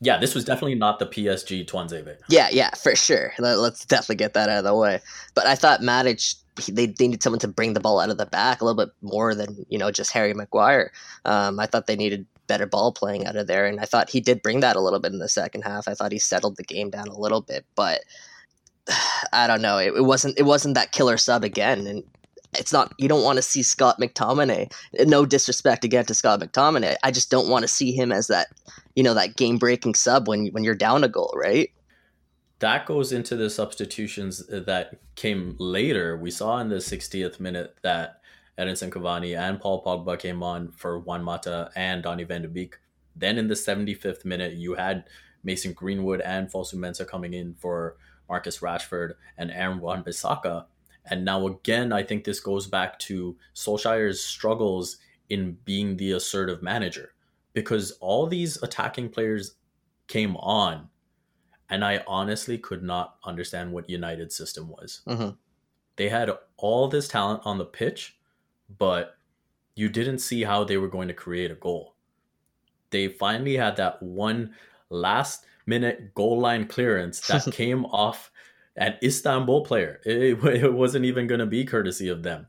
Yeah, 0.01 0.19
this 0.19 0.35
was 0.35 0.45
definitely 0.45 0.75
not 0.75 0.99
the 0.99 1.07
PSG 1.07 1.65
Tuanzebe. 1.65 2.17
Yeah, 2.29 2.49
yeah, 2.51 2.71
for 2.71 2.97
sure. 2.97 3.33
Let, 3.39 3.57
us 3.57 3.85
definitely 3.85 4.17
get 4.17 4.35
that 4.35 4.49
out 4.49 4.59
of 4.59 4.65
the 4.65 4.75
way. 4.75 5.01
But 5.35 5.47
I 5.47 5.55
thought 5.55 5.81
Matic 5.81 6.35
they, 6.57 6.87
they 6.87 7.07
needed 7.07 7.23
someone 7.23 7.41
to 7.41 7.49
bring 7.49 7.73
the 7.73 7.81
ball 7.81 8.01
out 8.01 8.11
of 8.11 8.19
the 8.19 8.27
back 8.27 8.61
a 8.61 8.65
little 8.65 8.85
bit 8.85 8.93
more 9.01 9.35
than 9.35 9.65
you 9.69 9.79
know 9.79 9.91
just 9.91 10.13
Harry 10.13 10.35
Maguire. 10.35 10.93
Um, 11.25 11.59
I 11.59 11.67
thought 11.67 11.87
they 11.87 11.97
needed 11.97 12.27
better 12.47 12.67
ball 12.67 12.93
playing 12.93 13.27
out 13.27 13.37
of 13.37 13.47
there, 13.47 13.67
and 13.67 13.81
I 13.81 13.85
thought 13.85 14.11
he 14.11 14.21
did 14.21 14.43
bring 14.43 14.61
that 14.61 14.77
a 14.77 14.81
little 14.81 14.99
bit 14.99 15.13
in 15.13 15.19
the 15.19 15.29
second 15.29 15.63
half. 15.63 15.89
I 15.89 15.95
thought 15.95 16.13
he 16.13 16.19
settled 16.19 16.57
the 16.57 16.65
game 16.65 16.91
down 16.91 17.09
a 17.09 17.19
little 17.19 17.41
bit, 17.41 17.65
but 17.75 18.03
I 19.33 19.47
don't 19.47 19.63
know. 19.63 19.79
It, 19.79 19.95
it 19.95 20.05
wasn't 20.05 20.39
it 20.39 20.45
wasn't 20.45 20.75
that 20.75 20.93
killer 20.93 21.17
sub 21.17 21.45
again, 21.45 21.87
and 21.87 22.05
it's 22.55 22.73
not. 22.73 22.93
You 22.99 23.09
don't 23.09 23.25
want 23.25 23.37
to 23.37 23.43
see 23.43 23.63
Scott 23.63 23.99
McTominay. 24.01 24.73
No 25.01 25.25
disrespect 25.25 25.85
again 25.85 26.05
to 26.07 26.15
Scott 26.15 26.41
McTominay. 26.41 26.97
I 27.03 27.11
just 27.11 27.31
don't 27.31 27.49
want 27.49 27.63
to 27.63 27.69
see 27.69 27.93
him 27.93 28.13
as 28.13 28.27
that 28.27 28.49
you 28.95 29.03
know 29.03 29.15
that 29.15 29.37
game 29.37 29.59
breaking 29.59 29.95
sub 29.95 30.29
when 30.29 30.47
when 30.49 30.65
you're 30.65 30.75
down 30.75 31.05
a 31.05 31.09
goal, 31.09 31.33
right? 31.37 31.71
that 32.63 32.87
goes 32.87 33.11
into 33.11 33.35
the 33.35 33.51
substitutions 33.51 34.49
uh, 34.49 34.61
that 34.61 34.95
came 35.17 35.57
later. 35.59 36.17
We 36.17 36.31
saw 36.31 36.59
in 36.59 36.69
the 36.69 36.77
60th 36.77 37.41
minute 37.41 37.75
that 37.83 38.21
Edinson 38.57 38.89
Cavani 38.89 39.37
and 39.37 39.61
Paul 39.61 39.83
Pogba 39.85 40.17
came 40.17 40.45
on 40.45 40.71
for 40.71 41.01
Juan 41.01 41.25
Mata 41.25 41.73
and 41.75 42.05
Donny 42.05 42.23
van 42.23 42.43
de 42.43 42.49
Beek. 42.49 42.77
Then 43.17 43.37
in 43.37 43.49
the 43.49 43.55
75th 43.55 44.25
minute, 44.25 44.53
you 44.53 44.75
had 44.75 45.05
Mason 45.43 45.73
Greenwood 45.73 46.21
and 46.21 46.53
Fosu 46.53 46.77
Mensah 46.77 47.07
coming 47.07 47.35
in 47.35 47.55
for 47.55 47.97
Marcus 48.29 48.61
Rashford 48.61 49.15
and 49.37 49.51
Aaron 49.51 49.81
Wan-Bissaka. 49.81 50.67
And 51.11 51.25
now 51.25 51.47
again, 51.47 51.93
I 51.93 52.03
think 52.03 52.25
this 52.25 52.41
goes 52.41 52.67
back 52.67 52.99
to 53.01 53.37
Solskjaer's 53.55 54.23
struggles 54.23 54.99
in 55.29 55.57
being 55.65 55.97
the 55.97 56.13
assertive 56.13 56.63
manager 56.63 57.15
because 57.53 57.93
all 58.01 58.27
these 58.27 58.63
attacking 58.63 59.09
players 59.09 59.57
came 60.07 60.37
on 60.37 60.89
and 61.71 61.85
I 61.85 62.05
honestly 62.07 62.59
could 62.59 62.83
not 62.83 63.17
understand 63.25 63.73
what 63.73 63.89
United's 63.89 64.37
system 64.37 64.69
was. 64.69 65.01
Mm-hmm. 65.07 65.31
They 65.97 66.09
had 66.09 66.31
all 66.59 66.87
this 66.87 67.09
talent 67.09 67.41
on 67.45 67.57
the 67.57 67.65
pitch, 67.65 68.19
but 68.79 69.17
you 69.75 69.89
didn't 69.89 70.19
see 70.19 70.43
how 70.43 70.65
they 70.65 70.77
were 70.77 70.89
going 70.89 71.09
to 71.09 71.15
create 71.15 71.51
a 71.51 71.55
goal. 71.55 71.95
They 72.91 73.09
finally 73.09 73.57
had 73.57 73.77
that 73.77 74.03
one 74.03 74.55
last 74.91 75.47
minute 75.65 76.15
goal 76.15 76.39
line 76.41 76.67
clearance 76.67 77.21
that 77.29 77.47
came 77.53 77.87
off 77.87 78.31
an 78.77 78.97
Istanbul 79.03 79.65
player. 79.65 80.01
It, 80.07 80.43
it 80.45 80.73
wasn't 80.73 81.05
even 81.05 81.27
going 81.27 81.41
to 81.41 81.47
be 81.47 81.65
courtesy 81.65 82.09
of 82.09 82.23
them. 82.23 82.47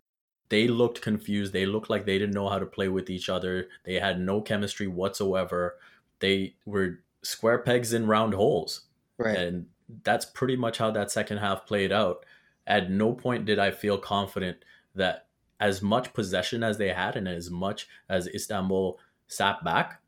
They 0.50 0.68
looked 0.68 1.01
confused. 1.01 1.53
They 1.53 1.65
looked 1.65 1.89
like 1.89 2.06
they 2.06 2.20
didn't 2.20 2.36
know 2.36 2.50
how 2.50 2.60
to 2.60 2.65
play 2.65 2.88
with 2.88 3.10
each 3.10 3.30
other. 3.30 3.70
They 3.86 3.96
had 3.96 4.20
no 4.20 4.42
chemistry 4.42 4.88
whatsoever. 4.88 5.77
They 6.20 6.56
were 6.65 7.00
square 7.24 7.60
pegs 7.60 7.94
in 7.94 8.08
round 8.08 8.34
holes. 8.34 8.82
Right. 9.18 9.38
And 9.38 9.68
that's 10.03 10.25
pretty 10.25 10.56
much 10.56 10.77
how 10.77 10.92
that 10.92 11.12
second 11.12 11.38
half 11.38 11.65
played 11.65 11.92
out. 11.92 12.25
At 12.68 12.89
no 12.89 13.13
point 13.13 13.46
did 13.46 13.60
I 13.60 13.72
feel 13.72 13.98
confident 13.98 14.58
that 14.96 15.27
as 15.60 15.82
much 15.82 16.13
possession 16.13 16.63
as 16.63 16.77
they 16.77 16.89
had 16.89 17.15
and 17.15 17.27
as 17.27 17.50
much 17.50 17.88
as 18.10 18.27
Istanbul 18.27 19.00
sat 19.27 19.63
back, 19.63 20.01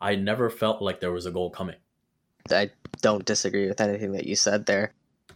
I 0.00 0.16
never 0.16 0.50
felt 0.50 0.82
like 0.82 1.00
there 1.00 1.12
was 1.12 1.26
a 1.26 1.30
goal 1.30 1.50
coming. 1.50 1.76
I 2.50 2.70
don't 3.00 3.24
disagree 3.24 3.68
with 3.68 3.80
anything 3.80 4.12
that 4.12 4.26
you 4.26 4.34
said 4.34 4.66
there. 4.66 4.92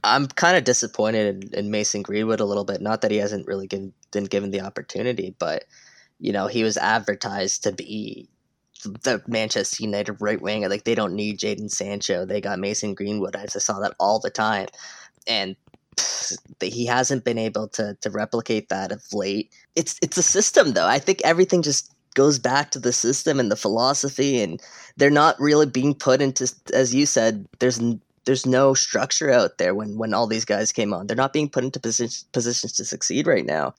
I'm 0.06 0.28
kind 0.28 0.56
of 0.56 0.64
disappointed 0.64 1.44
in, 1.44 1.58
in, 1.58 1.70
Mason 1.70 2.02
Greenwood 2.02 2.40
a 2.40 2.44
little 2.44 2.64
bit. 2.64 2.80
Not 2.80 3.00
that 3.00 3.10
he 3.10 3.16
hasn't 3.16 3.46
really 3.46 3.66
given, 3.66 3.92
been 4.12 4.24
given 4.24 4.50
the 4.50 4.60
opportunity, 4.60 5.34
but 5.38 5.64
you 6.18 6.32
know 6.32 6.46
he 6.46 6.62
was 6.62 6.76
advertised 6.76 7.64
to 7.64 7.72
be 7.72 8.28
the 8.84 9.22
Manchester 9.26 9.82
United 9.82 10.20
right 10.20 10.40
wing. 10.40 10.68
Like 10.68 10.84
they 10.84 10.94
don't 10.94 11.14
need 11.14 11.38
Jadon 11.38 11.70
Sancho. 11.70 12.24
They 12.24 12.40
got 12.40 12.58
Mason 12.58 12.94
Greenwood. 12.94 13.36
I 13.36 13.46
just 13.46 13.66
saw 13.66 13.80
that 13.80 13.94
all 13.98 14.20
the 14.20 14.30
time, 14.30 14.68
and 15.26 15.56
he 16.60 16.86
hasn't 16.86 17.24
been 17.24 17.38
able 17.38 17.68
to 17.68 17.96
to 18.00 18.10
replicate 18.10 18.68
that 18.68 18.92
of 18.92 19.02
late. 19.12 19.52
It's 19.74 19.98
it's 20.02 20.18
a 20.18 20.22
system 20.22 20.72
though. 20.72 20.86
I 20.86 20.98
think 20.98 21.20
everything 21.24 21.62
just 21.62 21.92
goes 22.14 22.38
back 22.38 22.70
to 22.70 22.78
the 22.78 22.92
system 22.92 23.38
and 23.40 23.50
the 23.50 23.56
philosophy, 23.56 24.40
and 24.40 24.60
they're 24.96 25.10
not 25.10 25.38
really 25.40 25.66
being 25.66 25.94
put 25.94 26.22
into 26.22 26.50
as 26.72 26.94
you 26.94 27.06
said. 27.06 27.46
There's 27.58 27.80
there's 28.26 28.46
no 28.46 28.74
structure 28.74 29.30
out 29.30 29.58
there 29.58 29.74
when 29.74 29.96
when 29.96 30.12
all 30.14 30.26
these 30.26 30.44
guys 30.44 30.72
came 30.72 30.92
on. 30.92 31.06
They're 31.06 31.16
not 31.16 31.32
being 31.32 31.48
put 31.48 31.64
into 31.64 31.80
positions 31.80 32.24
positions 32.32 32.72
to 32.74 32.84
succeed 32.84 33.26
right 33.26 33.46
now 33.46 33.74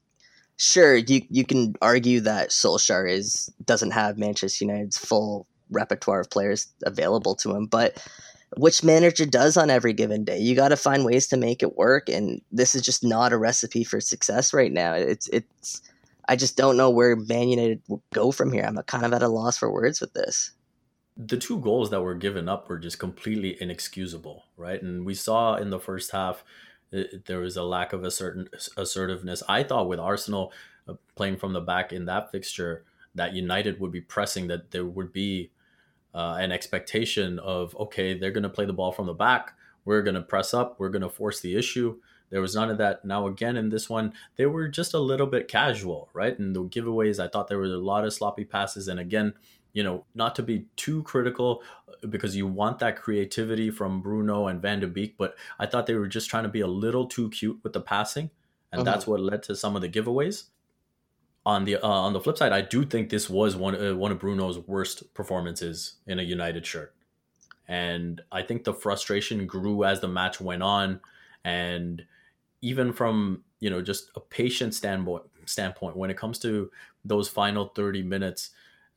sure, 0.58 0.96
you 0.96 1.22
you 1.30 1.46
can 1.46 1.76
argue 1.82 2.20
that 2.22 2.50
Solskjaer 2.50 3.10
is 3.10 3.50
doesn't 3.66 3.92
have 3.92 4.18
Manchester 4.18 4.66
United's 4.66 4.98
full 4.98 5.48
repertoire 5.70 6.20
of 6.22 6.30
players 6.30 6.68
available 6.84 7.36
to 7.36 7.56
him, 7.56 7.66
but 7.66 8.04
which 8.58 8.84
manager 8.84 9.26
does 9.26 9.58
on 9.58 9.70
every 9.70 9.94
given 9.94 10.24
day? 10.24 10.40
You 10.40 10.56
got 10.56 10.70
to 10.70 10.78
find 10.78 11.06
ways 11.06 11.28
to 11.28 11.38
make 11.38 11.62
it 11.62 11.78
work, 11.78 12.10
and 12.10 12.42
this 12.52 12.76
is 12.76 12.82
just 12.82 13.04
not 13.04 13.34
a 13.34 13.38
recipe 13.38 13.84
for 13.84 14.02
success 14.02 14.54
right 14.54 14.72
now. 14.72 14.94
It's 14.94 15.28
it's. 15.30 15.82
I 16.30 16.36
just 16.36 16.58
don't 16.58 16.76
know 16.76 16.90
where 16.90 17.16
Man 17.16 17.48
United 17.48 17.82
will 17.88 18.04
go 18.14 18.34
from 18.34 18.52
here. 18.52 18.64
I'm 18.64 18.76
kind 18.84 19.06
of 19.06 19.14
at 19.14 19.24
a 19.24 19.30
loss 19.30 19.58
for 19.58 19.72
words 19.72 20.02
with 20.02 20.14
this. 20.14 20.52
The 21.18 21.38
two 21.38 21.60
goals 21.60 21.90
that 21.90 22.02
were 22.02 22.16
given 22.16 22.48
up 22.48 22.70
were 22.70 22.78
just 22.78 23.00
completely 23.00 23.58
inexcusable, 23.60 24.46
right? 24.56 24.82
And 24.82 25.06
we 25.06 25.16
saw 25.16 25.56
in 25.56 25.72
the 25.72 25.80
first 25.80 26.12
half 26.12 26.44
it, 26.92 27.26
there 27.26 27.40
was 27.40 27.58
a 27.58 27.64
lack 27.64 27.92
of 27.94 28.04
a 28.04 28.12
certain 28.12 28.50
assertiveness. 28.78 29.44
I 29.50 29.64
thought 29.64 29.88
with 29.88 30.00
Arsenal 30.00 30.54
uh, 30.88 30.94
playing 31.16 31.38
from 31.38 31.54
the 31.54 31.62
back 31.62 31.92
in 31.92 32.06
that 32.06 32.32
fixture, 32.32 32.84
that 33.16 33.34
United 33.34 33.80
would 33.80 33.92
be 33.92 34.02
pressing, 34.02 34.48
that 34.48 34.72
there 34.72 34.86
would 34.86 35.12
be 35.12 35.52
uh, 36.14 36.38
an 36.40 36.52
expectation 36.52 37.40
of 37.40 37.76
okay, 37.78 38.18
they're 38.18 38.32
going 38.32 38.44
to 38.44 38.50
play 38.50 38.66
the 38.66 38.74
ball 38.74 38.92
from 38.92 39.08
the 39.08 39.14
back. 39.14 39.54
We're 39.86 40.02
going 40.02 40.16
to 40.16 40.22
press 40.22 40.54
up. 40.54 40.80
We're 40.80 40.90
going 40.90 41.02
to 41.02 41.10
force 41.10 41.40
the 41.40 41.56
issue. 41.56 42.00
There 42.30 42.42
was 42.42 42.56
none 42.56 42.70
of 42.70 42.78
that. 42.78 43.06
Now 43.06 43.28
again 43.28 43.56
in 43.56 43.70
this 43.70 43.90
one, 43.90 44.14
they 44.36 44.46
were 44.46 44.68
just 44.68 44.94
a 44.94 45.00
little 45.00 45.28
bit 45.28 45.48
casual, 45.48 46.10
right? 46.14 46.38
And 46.38 46.56
the 46.56 46.64
giveaways, 46.64 47.24
I 47.24 47.28
thought 47.28 47.48
there 47.48 47.58
were 47.58 47.66
a 47.66 47.78
lot 47.78 48.06
of 48.06 48.14
sloppy 48.14 48.44
passes. 48.44 48.88
And 48.88 49.00
again, 49.00 49.34
you 49.74 49.84
know, 49.84 50.06
not 50.16 50.36
to 50.36 50.44
be 50.44 50.66
too 50.76 51.04
critical 51.04 51.62
uh, 51.88 52.08
because 52.08 52.36
you 52.36 52.48
want 52.48 52.80
that 52.80 52.98
creativity 52.98 53.70
from 53.70 54.02
Bruno 54.02 54.48
and 54.48 54.62
Van 54.62 54.80
de 54.80 54.88
Beek, 54.88 55.18
but 55.18 55.36
I 55.60 55.66
thought 55.66 55.88
they 55.88 55.96
were 55.96 56.08
just 56.08 56.30
trying 56.30 56.44
to 56.44 56.50
be 56.50 56.62
a 56.62 56.68
little 56.68 57.06
too 57.06 57.30
cute 57.30 57.60
with 57.64 57.74
the 57.74 57.82
passing, 57.82 58.30
and 58.72 58.82
uh-huh. 58.82 58.92
that's 58.92 59.08
what 59.08 59.20
led 59.20 59.44
to 59.44 59.56
some 59.56 59.76
of 59.76 59.82
the 59.82 59.90
giveaways. 59.90 60.46
On 61.46 61.64
the 61.64 61.78
uh, 61.78 61.88
on 61.88 62.14
the 62.14 62.20
flip 62.20 62.38
side, 62.38 62.52
I 62.52 62.62
do 62.62 62.86
think 62.86 63.10
this 63.10 63.30
was 63.30 63.56
one 63.56 63.76
uh, 63.76 63.96
one 63.96 64.12
of 64.12 64.20
Bruno's 64.20 64.60
worst 64.60 65.14
performances 65.14 65.96
in 66.06 66.20
a 66.20 66.24
United 66.24 66.66
shirt, 66.66 66.94
and 67.68 68.22
I 68.32 68.42
think 68.42 68.66
the 68.66 68.74
frustration 68.74 69.48
grew 69.48 69.86
as 69.86 70.02
the 70.02 70.10
match 70.10 70.42
went 70.42 70.62
on, 70.62 71.00
and 71.46 72.04
even 72.62 72.92
from 72.92 73.44
you 73.60 73.70
know 73.70 73.82
just 73.82 74.12
a 74.16 74.20
patient 74.20 74.76
standpoint 74.76 75.24
standpoint 75.46 75.96
when 75.96 76.10
it 76.10 76.18
comes 76.18 76.40
to 76.40 76.70
those 77.06 77.30
final 77.30 77.72
30 77.76 78.04
minutes 78.04 78.52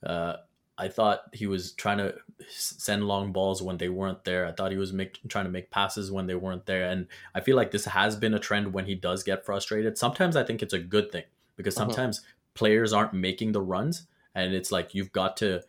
uh, 0.05 0.37
I 0.81 0.89
thought 0.89 1.25
he 1.35 1.47
was 1.47 1.73
trying 1.73 1.99
to 1.99 2.15
send 2.49 3.07
long 3.07 3.33
balls 3.33 3.63
when 3.63 3.77
they 3.77 3.91
weren't 3.91 4.25
there. 4.25 4.47
I 4.47 4.53
thought 4.53 4.73
he 4.73 4.79
was 4.79 4.95
make, 4.95 5.21
trying 5.29 5.45
to 5.45 5.51
make 5.51 5.71
passes 5.71 6.11
when 6.11 6.27
they 6.27 6.35
weren't 6.35 6.65
there. 6.65 6.89
And 6.89 7.07
I 7.35 7.41
feel 7.41 7.55
like 7.55 7.71
this 7.71 7.85
has 7.85 8.17
been 8.17 8.33
a 8.33 8.39
trend 8.39 8.73
when 8.73 8.87
he 8.87 8.95
does 8.95 9.23
get 9.23 9.45
frustrated. 9.45 9.99
Sometimes 9.99 10.37
I 10.37 10.43
think 10.43 10.63
it's 10.63 10.73
a 10.73 10.79
good 10.79 11.13
thing 11.13 11.25
because 11.57 11.77
uh-huh. 11.77 11.89
sometimes 11.89 12.21
uh-huh. 12.21 12.27
players 12.55 12.95
aren't 12.95 13.13
making 13.13 13.53
the 13.53 13.61
runs. 13.61 14.07
And 14.35 14.55
it's 14.55 14.73
like 14.73 14.95
you've 14.95 15.13
got 15.13 15.37
to 15.39 15.63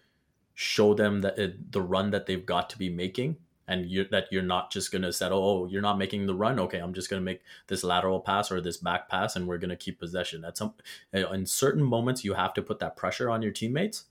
show 0.54 0.94
them 0.94 1.22
that 1.22 1.38
it, 1.38 1.72
the 1.74 1.82
run 1.82 2.12
that 2.12 2.26
they've 2.26 2.46
got 2.46 2.70
to 2.70 2.78
be 2.78 2.90
making. 2.90 3.36
and 3.68 3.90
you 3.90 4.06
that 4.12 4.28
you're 4.32 4.44
not 4.44 4.72
just 4.72 4.92
gonna 4.92 5.14
settle. 5.14 5.44
Oh, 5.44 5.68
you're 5.68 5.82
not 5.82 5.98
making 5.98 6.26
the 6.26 6.36
run. 6.36 6.60
Okay, 6.60 6.80
I'm 6.80 6.94
just 6.94 7.10
gonna 7.10 7.22
make 7.22 7.42
this 7.68 7.84
lateral 7.84 8.20
pass 8.20 8.52
or 8.52 8.60
this 8.60 8.78
back 8.78 9.08
pass, 9.08 9.36
and 9.36 9.48
we're 9.48 9.60
gonna 9.60 9.78
keep 9.78 10.00
possession. 10.00 10.44
At 10.44 10.58
some 10.58 10.74
in 11.14 11.46
certain 11.46 11.84
moments, 11.84 12.26
you 12.26 12.34
have 12.34 12.54
to 12.56 12.62
put 12.62 12.80
that 12.80 12.98
pressure 12.98 13.30
on 13.30 13.42
your 13.42 13.52
teammates, 13.52 14.06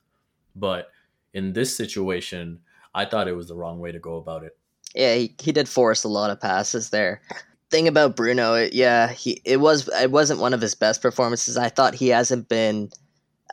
but 0.54 0.88
in 1.32 1.52
this 1.52 1.76
situation, 1.76 2.60
I 2.94 3.04
thought 3.04 3.28
it 3.28 3.36
was 3.36 3.48
the 3.48 3.54
wrong 3.54 3.78
way 3.78 3.92
to 3.92 3.98
go 3.98 4.16
about 4.16 4.44
it. 4.44 4.56
Yeah, 4.94 5.14
he, 5.14 5.34
he 5.40 5.52
did 5.52 5.68
force 5.68 6.04
a 6.04 6.08
lot 6.08 6.30
of 6.30 6.40
passes 6.40 6.90
there. 6.90 7.22
Thing 7.70 7.86
about 7.86 8.16
Bruno, 8.16 8.54
it, 8.54 8.72
yeah, 8.72 9.08
he 9.12 9.40
it 9.44 9.58
was 9.60 9.88
it 10.00 10.10
wasn't 10.10 10.40
one 10.40 10.52
of 10.52 10.60
his 10.60 10.74
best 10.74 11.00
performances. 11.00 11.56
I 11.56 11.68
thought 11.68 11.94
he 11.94 12.08
hasn't 12.08 12.48
been 12.48 12.90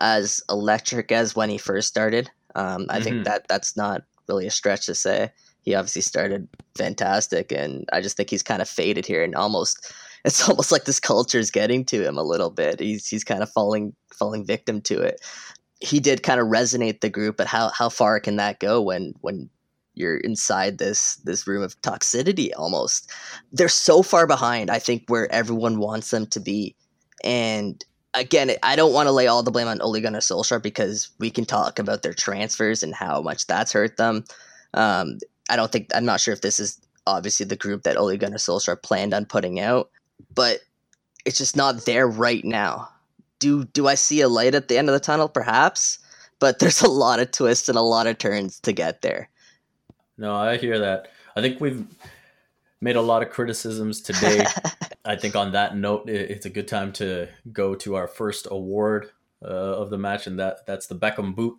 as 0.01 0.41
electric 0.49 1.11
as 1.11 1.35
when 1.35 1.49
he 1.49 1.59
first 1.59 1.87
started. 1.87 2.29
Um, 2.55 2.87
I 2.89 2.95
mm-hmm. 2.95 3.03
think 3.03 3.25
that 3.25 3.47
that's 3.47 3.77
not 3.77 4.01
really 4.27 4.47
a 4.47 4.51
stretch 4.51 4.87
to 4.87 4.95
say. 4.95 5.31
He 5.61 5.75
obviously 5.75 6.01
started 6.01 6.47
fantastic, 6.75 7.51
and 7.51 7.87
I 7.93 8.01
just 8.01 8.17
think 8.17 8.31
he's 8.31 8.41
kind 8.41 8.61
of 8.61 8.69
faded 8.69 9.05
here, 9.05 9.23
and 9.23 9.35
almost 9.35 9.93
it's 10.25 10.49
almost 10.49 10.71
like 10.71 10.85
this 10.85 10.99
culture 10.99 11.37
is 11.37 11.51
getting 11.51 11.85
to 11.85 12.03
him 12.03 12.17
a 12.17 12.23
little 12.23 12.49
bit. 12.49 12.79
He's 12.79 13.07
he's 13.07 13.23
kind 13.23 13.43
of 13.43 13.51
falling 13.51 13.93
falling 14.17 14.45
victim 14.45 14.81
to 14.81 14.99
it. 14.99 15.21
He 15.79 15.99
did 15.99 16.23
kind 16.23 16.39
of 16.39 16.47
resonate 16.47 17.01
the 17.01 17.09
group, 17.09 17.37
but 17.37 17.47
how 17.47 17.69
how 17.69 17.89
far 17.89 18.19
can 18.19 18.37
that 18.37 18.59
go 18.59 18.81
when 18.81 19.13
when 19.21 19.49
you're 19.93 20.17
inside 20.17 20.77
this 20.77 21.15
this 21.17 21.47
room 21.47 21.63
of 21.63 21.79
toxicity 21.81 22.51
almost? 22.55 23.11
They're 23.51 23.69
so 23.69 24.01
far 24.03 24.27
behind 24.27 24.69
i 24.69 24.79
think 24.79 25.03
where 25.07 25.31
everyone 25.31 25.79
wants 25.79 26.11
them 26.11 26.25
to 26.27 26.39
be. 26.39 26.75
And 27.23 27.83
again 28.13 28.51
i 28.63 28.75
don't 28.75 28.93
want 28.93 29.07
to 29.07 29.11
lay 29.11 29.27
all 29.27 29.43
the 29.43 29.51
blame 29.51 29.67
on 29.67 29.81
Ole 29.81 29.99
Gunnar 30.01 30.19
Solskjaer 30.19 30.61
because 30.61 31.09
we 31.19 31.29
can 31.29 31.45
talk 31.45 31.79
about 31.79 32.01
their 32.01 32.13
transfers 32.13 32.81
and 32.81 32.95
how 32.95 33.21
much 33.21 33.47
that's 33.47 33.73
hurt 33.73 33.97
them. 33.97 34.23
Um, 34.73 35.17
i 35.49 35.55
don't 35.55 35.71
think 35.71 35.89
i'm 35.95 36.05
not 36.05 36.19
sure 36.19 36.33
if 36.33 36.41
this 36.41 36.59
is 36.59 36.79
obviously 37.05 37.45
the 37.45 37.55
group 37.55 37.83
that 37.83 37.97
Ole 37.97 38.17
Gunnar 38.17 38.37
Solskjaer 38.37 38.81
planned 38.81 39.13
on 39.13 39.25
putting 39.25 39.59
out 39.59 39.89
but 40.33 40.59
it's 41.25 41.37
just 41.37 41.55
not 41.55 41.85
there 41.85 42.07
right 42.07 42.43
now 42.43 42.89
do 43.39 43.63
do 43.65 43.87
i 43.87 43.95
see 43.95 44.21
a 44.21 44.27
light 44.29 44.55
at 44.55 44.67
the 44.67 44.77
end 44.77 44.89
of 44.89 44.93
the 44.93 44.99
tunnel 44.99 45.29
perhaps 45.29 45.99
but 46.39 46.59
there's 46.59 46.81
a 46.81 46.89
lot 46.89 47.19
of 47.19 47.31
twists 47.31 47.69
and 47.69 47.77
a 47.77 47.81
lot 47.81 48.07
of 48.07 48.17
turns 48.17 48.59
to 48.59 48.71
get 48.71 49.01
there 49.01 49.29
no, 50.17 50.35
I 50.35 50.57
hear 50.57 50.79
that. 50.79 51.11
I 51.35 51.41
think 51.41 51.61
we've 51.61 51.85
made 52.81 52.95
a 52.95 53.01
lot 53.01 53.21
of 53.21 53.29
criticisms 53.29 54.01
today. 54.01 54.45
I 55.05 55.15
think 55.15 55.35
on 55.35 55.51
that 55.51 55.77
note, 55.77 56.09
it's 56.09 56.45
a 56.45 56.49
good 56.49 56.67
time 56.67 56.91
to 56.93 57.29
go 57.51 57.75
to 57.75 57.95
our 57.95 58.07
first 58.07 58.47
award 58.49 59.11
uh, 59.43 59.47
of 59.47 59.89
the 59.89 59.97
match, 59.97 60.27
and 60.27 60.39
that 60.39 60.65
that's 60.65 60.87
the 60.87 60.95
Beckham 60.95 61.35
boot. 61.35 61.57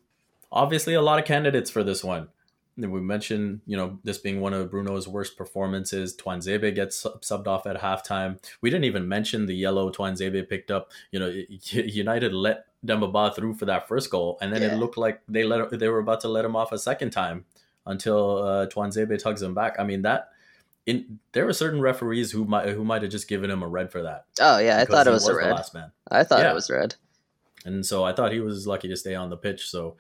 Obviously, 0.51 0.95
a 0.95 1.03
lot 1.03 1.19
of 1.19 1.25
candidates 1.25 1.71
for 1.71 1.85
this 1.85 2.03
one. 2.03 2.29
We 2.79 3.01
mentioned, 3.01 3.61
you 3.67 3.77
know, 3.77 3.99
this 4.05 4.19
being 4.19 4.41
one 4.41 4.55
of 4.55 4.71
Bruno's 4.71 5.09
worst 5.09 5.37
performances. 5.37 6.17
Tuanzebe 6.17 6.75
gets 6.75 7.03
subbed 7.03 7.49
off 7.49 7.67
at 7.67 7.81
halftime. 7.81 8.39
We 8.61 8.71
didn't 8.71 8.85
even 8.85 9.09
mention 9.09 9.47
the 9.47 9.55
yellow 9.55 9.91
Tuanzebe 9.91 10.49
picked 10.49 10.71
up. 10.71 10.93
You 11.11 11.19
know, 11.19 11.29
United 11.73 12.33
let 12.33 12.67
Demba 12.85 13.09
Ba 13.09 13.33
through 13.35 13.55
for 13.55 13.67
that 13.67 13.89
first 13.89 14.11
goal, 14.11 14.39
and 14.41 14.53
then 14.53 14.63
yeah. 14.63 14.75
it 14.75 14.79
looked 14.79 14.97
like 14.97 15.21
they 15.29 15.45
let 15.45 15.71
they 15.71 15.89
were 15.89 15.99
about 15.99 16.21
to 16.21 16.29
let 16.29 16.45
him 16.45 16.55
off 16.55 16.71
a 16.71 16.79
second 16.79 17.11
time 17.11 17.45
until 17.85 18.43
uh, 18.43 18.67
Tuanzebe 18.67 19.19
tugs 19.19 19.43
him 19.43 19.55
back. 19.55 19.77
I 19.79 19.85
mean 19.85 20.03
that. 20.03 20.29
In, 20.87 21.19
there 21.33 21.45
were 21.45 21.53
certain 21.53 21.83
referees 21.83 22.31
who 22.31 22.45
might 22.47 22.69
who 22.71 22.85
might 22.85 23.03
have 23.03 23.11
just 23.11 23.29
given 23.29 23.51
him 23.51 23.63
a 23.63 23.69
red 23.69 23.91
for 23.91 24.03
that. 24.03 24.25
Oh 24.41 24.59
yeah, 24.59 24.79
I 24.79 24.85
thought 24.85 25.07
it 25.07 25.11
was, 25.11 25.25
was 25.25 25.35
a 25.35 25.37
red. 25.37 25.51
last 25.51 25.75
man. 25.75 25.91
I 26.11 26.25
thought 26.25 26.41
yeah. 26.41 26.51
it 26.51 26.55
was 26.55 26.71
red. 26.71 26.95
And 27.65 27.85
so 27.85 28.05
I 28.05 28.13
thought 28.13 28.33
he 28.33 28.41
was 28.41 28.67
lucky 28.67 28.89
to 28.89 28.97
stay 28.97 29.15
on 29.15 29.29
the 29.29 29.37
pitch. 29.37 29.69
So 29.69 29.97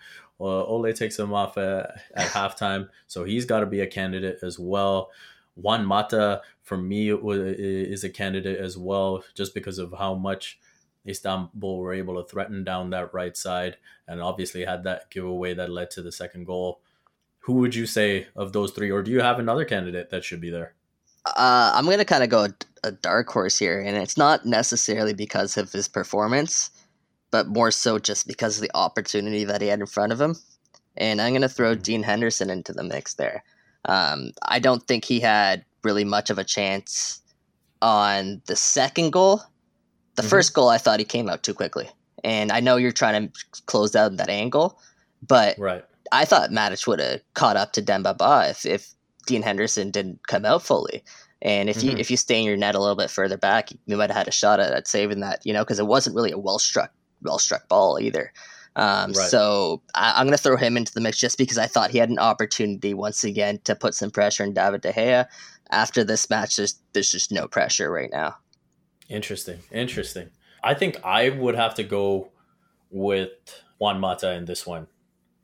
Ole 0.47 0.93
takes 0.93 1.19
him 1.19 1.33
off 1.33 1.59
at, 1.59 2.01
at 2.15 2.29
halftime. 2.33 2.89
So 3.07 3.25
he's 3.25 3.45
got 3.45 3.61
to 3.61 3.67
be 3.67 3.81
a 3.81 3.87
candidate 3.87 4.39
as 4.43 4.59
well. 4.59 5.11
Juan 5.57 5.85
Mata, 5.85 6.43
for 6.63 6.77
me, 6.77 7.11
is 7.11 8.05
a 8.05 8.11
candidate 8.11 8.59
as 8.59 8.79
well, 8.79 9.25
just 9.35 9.55
because 9.55 9.79
of 9.79 9.93
how 9.99 10.15
much 10.15 10.61
Istanbul 11.07 11.79
were 11.79 11.93
able 11.93 12.23
to 12.23 12.29
threaten 12.29 12.63
down 12.63 12.91
that 12.91 13.13
right 13.13 13.37
side, 13.37 13.77
and 14.07 14.21
obviously 14.21 14.65
had 14.65 14.85
that 14.85 15.11
giveaway 15.11 15.55
that 15.55 15.71
led 15.71 15.91
to 15.93 16.03
the 16.03 16.13
second 16.13 16.45
goal 16.45 16.81
who 17.49 17.55
would 17.55 17.75
you 17.75 17.87
say 17.87 18.27
of 18.37 18.53
those 18.53 18.73
three, 18.73 18.91
or 18.91 19.03
do 19.03 19.11
you 19.11 19.23
have 19.23 19.39
another 19.39 19.65
candidate 19.65 20.11
that 20.11 20.23
should 20.23 20.39
be 20.39 20.51
there? 20.51 20.75
Uh, 21.25 21.73
I'm 21.75 21.87
going 21.87 21.97
to 21.97 22.05
kind 22.05 22.23
of 22.23 22.29
go 22.29 22.49
a 22.85 22.93
dark 22.93 23.31
horse 23.31 23.59
here, 23.59 23.81
and 23.81 23.97
it's 23.97 24.19
not 24.19 24.45
necessarily 24.45 25.15
because 25.15 25.57
of 25.57 25.73
his 25.73 25.89
performance, 25.89 26.69
but 27.31 27.47
more 27.49 27.71
so 27.71 27.99
just 27.99 28.27
because 28.27 28.57
of 28.57 28.63
the 28.63 28.71
opportunity 28.75 29.45
that 29.45 29.61
he 29.61 29.69
had 29.69 29.81
in 29.81 29.87
front 29.87 30.13
of 30.13 30.21
him. 30.21 30.37
And 30.97 31.21
I'm 31.21 31.33
going 31.33 31.43
to 31.43 31.49
throw 31.49 31.75
mm-hmm. 31.75 31.83
Dean 31.83 32.03
Henderson 32.03 32.51
into 32.51 32.73
the 32.73 32.83
mix 32.83 33.15
there. 33.15 33.45
Um, 33.85 34.33
I 34.43 34.59
don't 34.59 34.87
think 34.87 35.05
he 35.05 35.21
had 35.21 35.65
really 35.85 36.05
much 36.05 36.31
of 36.31 36.39
a 36.39 36.45
chance 36.45 37.21
on 37.81 38.43
the 38.47 38.57
second 38.57 39.13
goal. 39.13 39.43
The 40.17 40.23
mm-hmm. 40.23 40.29
first 40.29 40.55
goal, 40.55 40.69
I 40.69 40.79
thought 40.79 40.99
he 40.99 41.05
came 41.05 41.29
out 41.29 41.43
too 41.43 41.55
quickly. 41.55 41.89
And 42.25 42.51
I 42.51 42.61
know 42.61 42.77
you're 42.77 42.91
trying 42.91 43.29
to 43.29 43.63
close 43.67 43.95
out 43.95 44.17
that 44.17 44.29
angle, 44.29 44.81
but 45.27 45.57
right. 45.59 45.85
I 46.11 46.25
thought 46.25 46.51
Matic 46.51 46.87
would 46.87 46.99
have 46.99 47.21
caught 47.35 47.57
up 47.57 47.73
to 47.75 47.83
Demba 47.83 48.15
Ba 48.15 48.47
if, 48.49 48.67
if 48.67 48.89
Dean 49.27 49.43
Henderson 49.43 49.93
didn't 49.93 50.27
come 50.27 50.45
out 50.45 50.63
fully. 50.65 51.05
And 51.41 51.69
if 51.69 51.77
mm-hmm. 51.77 51.91
you 51.91 51.97
if 51.99 52.11
you 52.11 52.17
stay 52.17 52.41
in 52.41 52.45
your 52.45 52.57
net 52.57 52.75
a 52.75 52.81
little 52.81 52.97
bit 52.97 53.11
further 53.11 53.37
back, 53.37 53.71
you 53.87 53.97
might 53.97 54.11
have 54.11 54.17
had 54.17 54.27
a 54.27 54.33
shot 54.33 54.59
at, 54.59 54.73
at 54.73 54.89
saving 54.89 55.21
that, 55.21 55.41
you 55.45 55.53
know, 55.53 55.63
because 55.63 55.79
it 55.79 55.87
wasn't 55.87 56.17
really 56.17 56.33
a 56.33 56.39
well 56.39 56.59
struck 56.59 56.93
well 57.23 57.39
struck 57.39 57.69
ball 57.69 57.99
either. 58.01 58.33
Um, 58.79 59.11
right. 59.13 59.29
So 59.29 59.83
I, 59.95 60.21
am 60.21 60.27
going 60.27 60.37
to 60.37 60.43
throw 60.43 60.57
him 60.57 60.77
into 60.77 60.95
the 60.95 61.01
mix 61.01 61.19
just 61.19 61.37
because 61.37 61.59
I 61.59 61.67
thought 61.67 61.91
he 61.91 61.99
had 61.99 62.11
an 62.11 62.19
opportunity 62.21 62.95
once 62.95 63.25
again 63.25 63.59
to 63.65 63.75
put 63.75 63.93
some 63.93 64.11
pressure 64.11 64.45
on 64.45 64.53
David 64.53 64.83
De 64.83 64.93
Gea. 64.93 65.27
After 65.71 66.05
this 66.05 66.31
match, 66.31 66.57
there's 66.57 66.81
there's 66.93 67.11
just 67.11 67.33
no 67.33 67.49
pressure 67.49 67.91
right 67.91 68.09
now. 68.11 68.37
Interesting, 69.09 69.59
interesting. 69.73 70.31
I 70.63 70.75
think 70.75 70.97
I 71.05 71.31
would 71.31 71.57
have 71.57 71.75
to 71.75 71.83
go 71.83 72.31
with 72.91 73.31
Juan 73.79 73.99
Mata 73.99 74.33
in 74.33 74.45
this 74.45 74.65
one. 74.65 74.87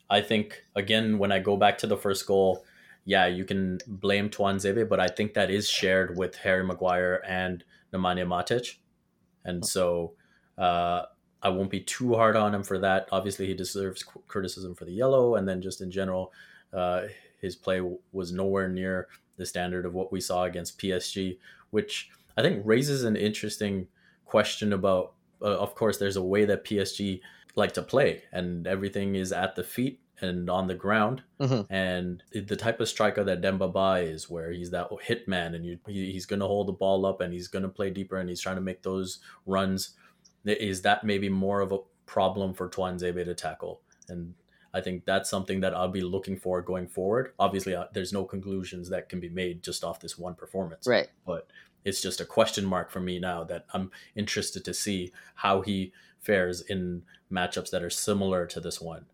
I 0.09 0.21
think 0.21 0.63
again 0.75 1.17
when 1.17 1.31
I 1.31 1.39
go 1.39 1.57
back 1.57 1.77
to 1.79 1.87
the 1.87 1.97
first 1.97 2.25
goal, 2.25 2.63
yeah, 3.03 3.27
you 3.27 3.43
can 3.43 3.79
blame 3.85 4.29
Tuanzebe, 4.29 4.87
but 4.87 5.01
I 5.01 5.07
think 5.07 5.33
that 5.33 5.51
is 5.51 5.69
shared 5.69 6.17
with 6.17 6.37
Harry 6.37 6.63
Maguire 6.63 7.21
and 7.27 7.65
Nemanja 7.93 8.25
Matic, 8.25 8.77
and 9.43 9.65
so 9.65 10.13
uh, 10.57 11.03
I 11.45 11.49
won't 11.49 11.69
be 11.69 11.79
too 11.79 12.15
hard 12.15 12.35
on 12.35 12.55
him 12.55 12.63
for 12.63 12.79
that. 12.79 13.07
Obviously, 13.11 13.45
he 13.45 13.53
deserves 13.53 14.03
criticism 14.27 14.73
for 14.73 14.85
the 14.85 14.91
yellow, 14.91 15.35
and 15.35 15.47
then 15.47 15.61
just 15.61 15.79
in 15.79 15.91
general, 15.91 16.33
uh, 16.73 17.03
his 17.39 17.55
play 17.55 17.81
was 18.11 18.31
nowhere 18.31 18.67
near 18.67 19.07
the 19.37 19.45
standard 19.45 19.85
of 19.85 19.93
what 19.93 20.11
we 20.11 20.19
saw 20.19 20.45
against 20.45 20.79
PSG, 20.79 21.37
which 21.69 22.09
I 22.35 22.41
think 22.41 22.63
raises 22.65 23.03
an 23.03 23.15
interesting 23.15 23.87
question 24.25 24.73
about. 24.73 25.13
Uh, 25.39 25.59
of 25.59 25.75
course, 25.75 25.99
there's 25.99 26.15
a 26.15 26.23
way 26.23 26.45
that 26.45 26.65
PSG 26.65 27.21
like 27.55 27.73
to 27.73 27.83
play, 27.83 28.23
and 28.31 28.65
everything 28.65 29.13
is 29.13 29.31
at 29.31 29.55
the 29.55 29.63
feet 29.63 29.99
and 30.21 30.49
on 30.49 30.65
the 30.65 30.73
ground. 30.73 31.21
Mm-hmm. 31.39 31.71
And 31.71 32.23
the 32.31 32.55
type 32.55 32.79
of 32.79 32.89
striker 32.89 33.23
that 33.23 33.41
Demba 33.41 33.67
Ba 33.67 33.97
is, 34.01 34.31
where 34.31 34.51
he's 34.51 34.71
that 34.71 34.89
hitman, 34.89 35.53
and 35.53 35.63
you, 35.63 35.77
he, 35.87 36.11
he's 36.11 36.25
going 36.25 36.39
to 36.39 36.47
hold 36.47 36.67
the 36.67 36.73
ball 36.73 37.05
up 37.05 37.21
and 37.21 37.31
he's 37.31 37.47
going 37.47 37.63
to 37.63 37.69
play 37.69 37.91
deeper 37.91 38.17
and 38.17 38.29
he's 38.29 38.41
trying 38.41 38.55
to 38.55 38.61
make 38.61 38.81
those 38.81 39.19
runs. 39.45 39.91
Is 40.45 40.81
that 40.83 41.03
maybe 41.03 41.29
more 41.29 41.61
of 41.61 41.71
a 41.71 41.79
problem 42.05 42.53
for 42.53 42.69
Tuanzebe 42.69 43.25
to 43.25 43.33
tackle? 43.33 43.81
And 44.07 44.33
I 44.73 44.81
think 44.81 45.05
that's 45.05 45.29
something 45.29 45.61
that 45.61 45.73
I'll 45.73 45.87
be 45.87 46.01
looking 46.01 46.37
for 46.37 46.61
going 46.61 46.87
forward. 46.87 47.33
Obviously, 47.39 47.75
uh, 47.75 47.85
there's 47.93 48.13
no 48.13 48.25
conclusions 48.25 48.89
that 48.89 49.09
can 49.09 49.19
be 49.19 49.29
made 49.29 49.63
just 49.63 49.83
off 49.83 49.99
this 49.99 50.17
one 50.17 50.35
performance. 50.35 50.85
Right. 50.85 51.07
But 51.25 51.47
it's 51.85 52.01
just 52.01 52.19
a 52.19 52.25
question 52.25 52.65
mark 52.65 52.91
for 52.91 52.99
me 52.99 53.19
now 53.19 53.43
that 53.45 53.65
I'm 53.73 53.91
interested 54.15 54.65
to 54.65 54.73
see 54.73 55.13
how 55.35 55.61
he 55.61 55.93
fares 56.19 56.61
in 56.61 57.03
matchups 57.31 57.69
that 57.69 57.83
are 57.83 57.89
similar 57.89 58.45
to 58.47 58.59
this 58.59 58.81
one. 58.81 59.05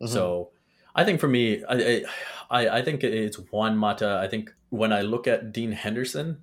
Mm-hmm. 0.00 0.06
So 0.06 0.50
I 0.94 1.04
think 1.04 1.20
for 1.20 1.28
me, 1.28 1.62
I, 1.68 2.04
I 2.50 2.68
I 2.78 2.82
think 2.82 3.04
it's 3.04 3.36
Juan 3.36 3.76
Mata. 3.76 4.20
I 4.22 4.28
think 4.28 4.54
when 4.70 4.92
I 4.92 5.02
look 5.02 5.26
at 5.26 5.52
Dean 5.52 5.72
Henderson, 5.72 6.38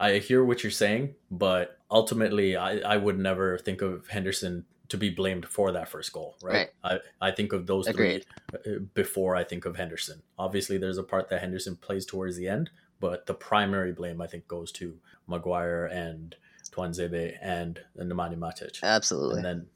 I 0.00 0.18
hear 0.18 0.42
what 0.42 0.64
you're 0.64 0.70
saying, 0.70 1.14
but 1.30 1.78
ultimately, 1.90 2.56
I, 2.56 2.78
I 2.78 2.96
would 2.96 3.18
never 3.18 3.58
think 3.58 3.82
of 3.82 4.08
Henderson 4.08 4.64
to 4.88 4.96
be 4.96 5.10
blamed 5.10 5.46
for 5.46 5.70
that 5.72 5.88
first 5.88 6.12
goal, 6.12 6.36
right? 6.42 6.70
right. 6.82 7.00
I, 7.20 7.28
I 7.28 7.30
think 7.30 7.52
of 7.52 7.66
those 7.66 7.86
Agreed. 7.86 8.24
three 8.50 8.76
uh, 8.76 8.78
before 8.94 9.36
I 9.36 9.44
think 9.44 9.66
of 9.66 9.76
Henderson. 9.76 10.22
Obviously, 10.38 10.78
there's 10.78 10.98
a 10.98 11.02
part 11.02 11.28
that 11.28 11.40
Henderson 11.40 11.76
plays 11.76 12.06
towards 12.06 12.36
the 12.36 12.48
end, 12.48 12.70
but 12.98 13.26
the 13.26 13.34
primary 13.34 13.92
blame 13.92 14.20
I 14.20 14.26
think 14.26 14.48
goes 14.48 14.72
to 14.72 14.96
Maguire 15.28 15.84
and 15.86 16.34
Tuanzebe 16.72 17.36
and 17.42 17.80
Nemanja 17.98 18.36
Matic. 18.36 18.82
Absolutely. 18.82 19.36
And 19.36 19.44
then 19.44 19.66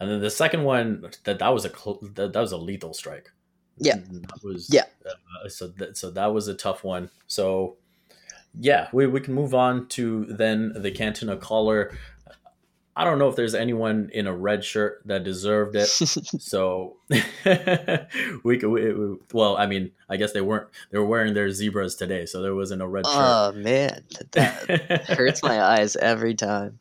and 0.00 0.10
then 0.10 0.20
the 0.20 0.30
second 0.30 0.64
one 0.64 1.06
that 1.24 1.38
that 1.38 1.48
was 1.48 1.64
a 1.64 1.70
that, 2.14 2.32
that 2.32 2.40
was 2.40 2.52
a 2.52 2.58
lethal 2.58 2.94
strike. 2.94 3.30
Yeah, 3.78 3.96
that 3.96 4.44
was 4.44 4.68
yeah. 4.70 4.84
Uh, 5.04 5.48
so 5.48 5.68
that 5.68 5.96
so 5.96 6.10
that 6.10 6.26
was 6.26 6.46
a 6.46 6.54
tough 6.54 6.84
one. 6.84 7.10
So 7.26 7.76
yeah, 8.58 8.88
we 8.92 9.06
we 9.06 9.20
can 9.20 9.34
move 9.34 9.54
on 9.54 9.88
to 9.88 10.24
then 10.26 10.72
the 10.74 10.90
Cantona 10.90 11.40
collar. 11.40 11.96
I 12.96 13.02
don't 13.02 13.18
know 13.18 13.28
if 13.28 13.34
there's 13.34 13.56
anyone 13.56 14.08
in 14.12 14.28
a 14.28 14.32
red 14.32 14.64
shirt 14.64 15.02
that 15.06 15.24
deserved 15.24 15.74
it. 15.74 15.88
so 15.88 16.96
we 18.44 18.56
could, 18.56 18.70
we, 18.70 18.92
we, 18.92 19.16
well, 19.32 19.56
I 19.56 19.66
mean, 19.66 19.90
I 20.08 20.16
guess 20.16 20.30
they 20.30 20.40
weren't, 20.40 20.68
they 20.92 20.98
were 20.98 21.04
wearing 21.04 21.34
their 21.34 21.50
zebras 21.50 21.96
today. 21.96 22.24
So 22.24 22.40
there 22.40 22.54
wasn't 22.54 22.82
a 22.82 22.86
red 22.86 23.04
shirt. 23.04 23.16
Oh 23.16 23.52
man, 23.56 24.04
that 24.32 25.06
hurts 25.08 25.42
my 25.42 25.60
eyes 25.60 25.96
every 25.96 26.34
time. 26.34 26.78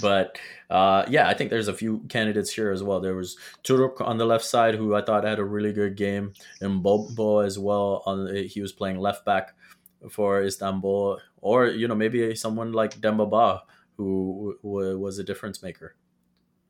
But 0.00 0.38
uh, 0.70 1.04
yeah, 1.08 1.28
I 1.28 1.34
think 1.34 1.50
there's 1.50 1.68
a 1.68 1.74
few 1.74 2.00
candidates 2.08 2.50
here 2.50 2.70
as 2.70 2.82
well. 2.82 3.00
There 3.00 3.14
was 3.14 3.36
Turuk 3.62 4.00
on 4.00 4.18
the 4.18 4.24
left 4.24 4.44
side, 4.44 4.74
who 4.74 4.94
I 4.94 5.02
thought 5.02 5.24
had 5.24 5.38
a 5.38 5.44
really 5.44 5.72
good 5.72 5.96
game, 5.96 6.32
and 6.60 6.82
Bobo 6.82 7.38
as 7.38 7.58
well. 7.58 8.02
On 8.06 8.34
he 8.34 8.60
was 8.60 8.72
playing 8.72 8.98
left 8.98 9.24
back 9.24 9.54
for 10.10 10.42
Istanbul, 10.42 11.20
or 11.40 11.66
you 11.66 11.88
know 11.88 11.94
maybe 11.94 12.34
someone 12.34 12.72
like 12.72 13.00
Demba 13.00 13.26
Ba, 13.26 13.62
who, 13.96 14.56
who 14.62 14.98
was 14.98 15.18
a 15.18 15.24
difference 15.24 15.62
maker. 15.62 15.94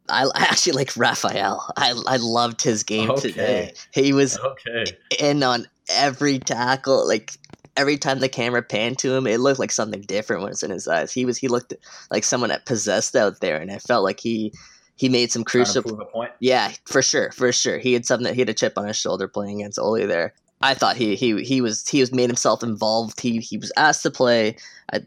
I 0.09 0.27
actually 0.37 0.75
like 0.75 0.97
Rafael. 0.97 1.73
I 1.77 1.95
I 2.07 2.17
loved 2.17 2.63
his 2.63 2.83
game 2.83 3.11
okay. 3.11 3.21
today. 3.21 3.75
He 3.93 4.13
was 4.13 4.39
okay. 4.39 4.85
in 5.19 5.43
on 5.43 5.67
every 5.89 6.39
tackle. 6.39 7.07
Like 7.07 7.33
every 7.77 7.97
time 7.97 8.21
the 8.21 8.29
camera 8.29 8.63
panned 8.63 8.99
to 8.99 9.15
him, 9.15 9.27
it 9.27 9.41
looked 9.41 9.59
like 9.59 9.73
something 9.73 10.03
different 10.03 10.43
was 10.43 10.63
in 10.63 10.71
his 10.71 10.89
eyes. 10.89 11.13
He 11.13 11.25
was 11.25 11.39
he 11.39 11.49
looked 11.49 11.75
like 12.11 12.25
someone 12.25 12.51
that 12.51 12.67
possessed 12.67 13.17
out 13.17 13.41
there, 13.41 13.57
and 13.57 13.71
I 13.71 13.79
felt 13.79 14.05
like 14.05 14.21
he 14.21 14.53
he 14.97 15.09
made 15.09 15.33
some 15.33 15.45
crucial 15.45 15.83
point. 15.83 16.33
Yeah, 16.41 16.73
for 16.85 17.03
sure, 17.03 17.33
for 17.33 17.51
sure. 17.53 17.79
He 17.79 17.93
had 17.93 18.07
something. 18.07 18.33
He 18.33 18.41
had 18.41 18.49
a 18.49 18.55
chip 18.55 18.79
on 18.79 18.87
his 18.87 18.97
shoulder 18.97 19.29
playing 19.29 19.61
against 19.61 19.79
Ole 19.79 20.07
there. 20.07 20.35
I 20.61 20.75
thought 20.75 20.97
he 20.97 21.17
he 21.17 21.43
he 21.43 21.61
was 21.61 21.87
he 21.87 22.01
was 22.01 22.13
made 22.13 22.31
himself 22.31 22.63
involved. 22.63 23.21
He 23.21 23.39
he 23.39 23.59
was 23.59 23.73
asked 23.77 24.03
to 24.05 24.11
play 24.11 24.57
at 24.91 25.07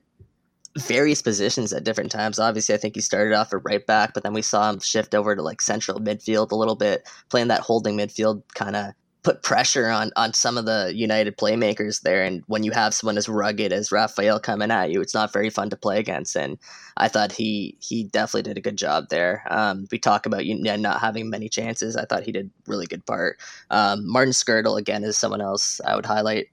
various 0.77 1.21
positions 1.21 1.73
at 1.73 1.83
different 1.83 2.11
times. 2.11 2.37
Obviously, 2.37 2.75
I 2.75 2.77
think 2.77 2.95
he 2.95 3.01
started 3.01 3.33
off 3.33 3.53
at 3.53 3.63
right 3.63 3.85
back, 3.85 4.13
but 4.13 4.23
then 4.23 4.33
we 4.33 4.41
saw 4.41 4.69
him 4.69 4.79
shift 4.79 5.15
over 5.15 5.35
to 5.35 5.41
like 5.41 5.61
central 5.61 5.99
midfield 5.99 6.51
a 6.51 6.55
little 6.55 6.75
bit, 6.75 7.07
playing 7.29 7.47
that 7.47 7.61
holding 7.61 7.97
midfield 7.97 8.43
kind 8.53 8.75
of 8.75 8.93
put 9.27 9.43
pressure 9.43 9.89
on 9.89 10.09
on 10.15 10.31
some 10.31 10.57
of 10.57 10.65
the 10.65 10.93
United 10.95 11.35
playmakers 11.35 11.99
there. 12.01 12.23
And 12.23 12.43
when 12.47 12.63
you 12.63 12.71
have 12.71 12.93
someone 12.93 13.17
as 13.17 13.27
rugged 13.27 13.73
as 13.73 13.91
Rafael 13.91 14.39
coming 14.39 14.71
at 14.71 14.89
you, 14.89 15.01
it's 15.01 15.13
not 15.13 15.33
very 15.33 15.49
fun 15.49 15.69
to 15.69 15.75
play 15.75 15.99
against. 15.99 16.37
And 16.37 16.57
I 16.95 17.09
thought 17.09 17.33
he 17.33 17.75
he 17.81 18.05
definitely 18.05 18.43
did 18.43 18.57
a 18.57 18.61
good 18.61 18.77
job 18.77 19.09
there. 19.09 19.43
Um, 19.49 19.85
we 19.91 19.99
talk 19.99 20.25
about 20.25 20.45
you 20.45 20.55
know, 20.55 20.77
not 20.77 21.01
having 21.01 21.29
many 21.29 21.49
chances. 21.49 21.97
I 21.97 22.05
thought 22.05 22.23
he 22.23 22.31
did 22.31 22.51
really 22.67 22.85
good 22.85 23.05
part. 23.05 23.37
Um, 23.69 24.09
Martin 24.09 24.31
Skrtel 24.31 24.79
again 24.79 25.03
is 25.03 25.17
someone 25.17 25.41
else 25.41 25.81
I 25.85 25.97
would 25.97 26.05
highlight. 26.05 26.47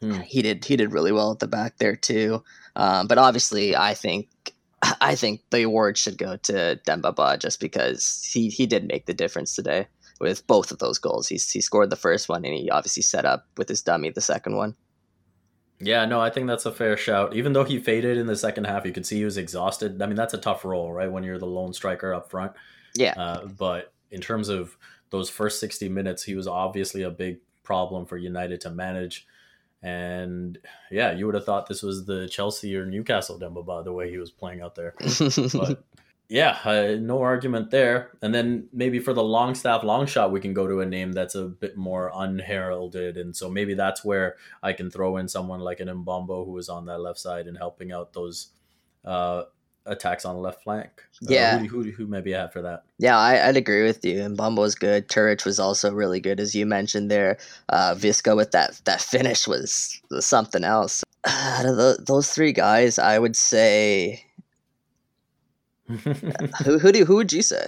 Hmm. 0.00 0.14
He 0.14 0.42
did 0.42 0.64
he 0.64 0.74
did 0.74 0.92
really 0.92 1.12
well 1.12 1.30
at 1.30 1.38
the 1.38 1.46
back 1.46 1.78
there 1.78 1.94
too. 1.94 2.42
Um, 2.74 3.06
but 3.06 3.18
obviously, 3.18 3.76
I 3.76 3.94
think 3.94 4.28
I 5.00 5.14
think 5.14 5.42
the 5.50 5.62
award 5.62 5.96
should 5.96 6.18
go 6.18 6.38
to 6.38 6.74
Demba 6.84 7.12
Ba 7.12 7.38
just 7.38 7.60
because 7.60 8.28
he 8.32 8.48
he 8.48 8.66
did 8.66 8.88
make 8.88 9.06
the 9.06 9.14
difference 9.14 9.54
today 9.54 9.86
with 10.20 10.46
both 10.46 10.70
of 10.70 10.78
those 10.78 10.98
goals. 10.98 11.28
He's, 11.28 11.50
he 11.50 11.60
scored 11.60 11.90
the 11.90 11.96
first 11.96 12.28
one 12.28 12.44
and 12.44 12.54
he 12.54 12.70
obviously 12.70 13.02
set 13.02 13.24
up 13.24 13.46
with 13.56 13.68
his 13.68 13.82
dummy 13.82 14.10
the 14.10 14.20
second 14.20 14.56
one. 14.56 14.76
Yeah, 15.80 16.04
no, 16.04 16.20
I 16.20 16.28
think 16.28 16.46
that's 16.46 16.66
a 16.66 16.72
fair 16.72 16.96
shout. 16.98 17.34
Even 17.34 17.54
though 17.54 17.64
he 17.64 17.78
faded 17.78 18.18
in 18.18 18.26
the 18.26 18.36
second 18.36 18.64
half, 18.64 18.84
you 18.84 18.92
could 18.92 19.06
see 19.06 19.16
he 19.16 19.24
was 19.24 19.38
exhausted. 19.38 20.00
I 20.02 20.06
mean, 20.06 20.14
that's 20.14 20.34
a 20.34 20.38
tough 20.38 20.64
role, 20.64 20.92
right? 20.92 21.10
When 21.10 21.24
you're 21.24 21.38
the 21.38 21.46
lone 21.46 21.72
striker 21.72 22.12
up 22.12 22.30
front. 22.30 22.52
Yeah. 22.94 23.14
Uh, 23.16 23.46
but 23.46 23.94
in 24.10 24.20
terms 24.20 24.50
of 24.50 24.76
those 25.08 25.30
first 25.30 25.58
60 25.58 25.88
minutes, 25.88 26.22
he 26.22 26.34
was 26.34 26.46
obviously 26.46 27.02
a 27.02 27.10
big 27.10 27.38
problem 27.62 28.04
for 28.04 28.18
United 28.18 28.60
to 28.62 28.70
manage. 28.70 29.26
And 29.82 30.58
yeah, 30.90 31.12
you 31.12 31.24
would 31.24 31.34
have 31.34 31.46
thought 31.46 31.66
this 31.66 31.82
was 31.82 32.04
the 32.04 32.28
Chelsea 32.28 32.76
or 32.76 32.84
Newcastle 32.84 33.38
Demba 33.38 33.62
Ba 33.62 33.82
the 33.82 33.92
way 33.92 34.10
he 34.10 34.18
was 34.18 34.30
playing 34.30 34.60
out 34.60 34.74
there. 34.74 34.92
but 35.00 35.82
yeah, 36.30 36.58
uh, 36.64 36.96
no 37.00 37.20
argument 37.22 37.72
there. 37.72 38.12
And 38.22 38.32
then 38.32 38.68
maybe 38.72 39.00
for 39.00 39.12
the 39.12 39.22
long 39.22 39.56
staff 39.56 39.82
long 39.82 40.06
shot, 40.06 40.30
we 40.30 40.38
can 40.38 40.54
go 40.54 40.68
to 40.68 40.78
a 40.78 40.86
name 40.86 41.10
that's 41.10 41.34
a 41.34 41.46
bit 41.46 41.76
more 41.76 42.12
unheralded. 42.14 43.16
And 43.16 43.34
so 43.34 43.50
maybe 43.50 43.74
that's 43.74 44.04
where 44.04 44.36
I 44.62 44.72
can 44.72 44.92
throw 44.92 45.16
in 45.16 45.26
someone 45.26 45.58
like 45.58 45.80
an 45.80 45.88
Mbombo 45.88 46.46
who 46.46 46.56
is 46.56 46.68
on 46.68 46.86
that 46.86 47.00
left 47.00 47.18
side 47.18 47.48
and 47.48 47.58
helping 47.58 47.90
out 47.90 48.12
those 48.12 48.52
uh, 49.04 49.42
attacks 49.86 50.24
on 50.24 50.36
the 50.36 50.40
left 50.40 50.62
flank. 50.62 51.02
Yeah. 51.20 51.56
Uh, 51.56 51.58
who, 51.64 51.82
who, 51.82 51.90
who 51.90 52.06
maybe 52.06 52.30
have 52.30 52.52
for 52.52 52.62
that? 52.62 52.84
Yeah, 53.00 53.18
I, 53.18 53.48
would 53.48 53.56
agree 53.56 53.82
with 53.82 54.04
you. 54.04 54.22
And 54.22 54.38
was 54.38 54.76
good. 54.76 55.08
Turich 55.08 55.44
was 55.44 55.58
also 55.58 55.92
really 55.92 56.20
good, 56.20 56.38
as 56.38 56.54
you 56.54 56.64
mentioned 56.64 57.10
there. 57.10 57.38
Uh, 57.70 57.96
Visca 57.96 58.36
with 58.36 58.52
that, 58.52 58.80
that 58.84 59.00
finish 59.00 59.48
was, 59.48 60.00
was 60.12 60.26
something 60.26 60.62
else. 60.62 61.02
Out 61.26 61.66
of 61.66 61.76
the, 61.76 61.98
those 62.06 62.30
three 62.30 62.52
guys, 62.52 63.00
I 63.00 63.18
would 63.18 63.34
say 63.34 64.24
who 66.64 66.78
who 66.78 66.92
do 66.92 67.04
who 67.04 67.16
would 67.16 67.32
you 67.32 67.42
say? 67.42 67.66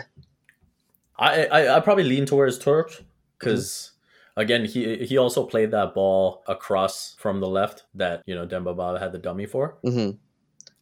I 1.18 1.46
I, 1.46 1.76
I 1.76 1.80
probably 1.80 2.04
lean 2.04 2.26
towards 2.26 2.58
Turk 2.58 3.02
because. 3.38 3.64
Mm-hmm. 3.64 3.88
Again, 4.34 4.64
he 4.64 5.04
he 5.04 5.18
also 5.18 5.44
played 5.44 5.72
that 5.72 5.92
ball 5.92 6.42
across 6.48 7.16
from 7.18 7.40
the 7.40 7.48
left 7.48 7.84
that 7.94 8.22
you 8.24 8.34
know 8.34 8.46
Demba 8.46 8.72
Ba 8.72 8.98
had 8.98 9.12
the 9.12 9.18
dummy 9.18 9.44
for. 9.44 9.76
Mm-hmm. 9.84 10.16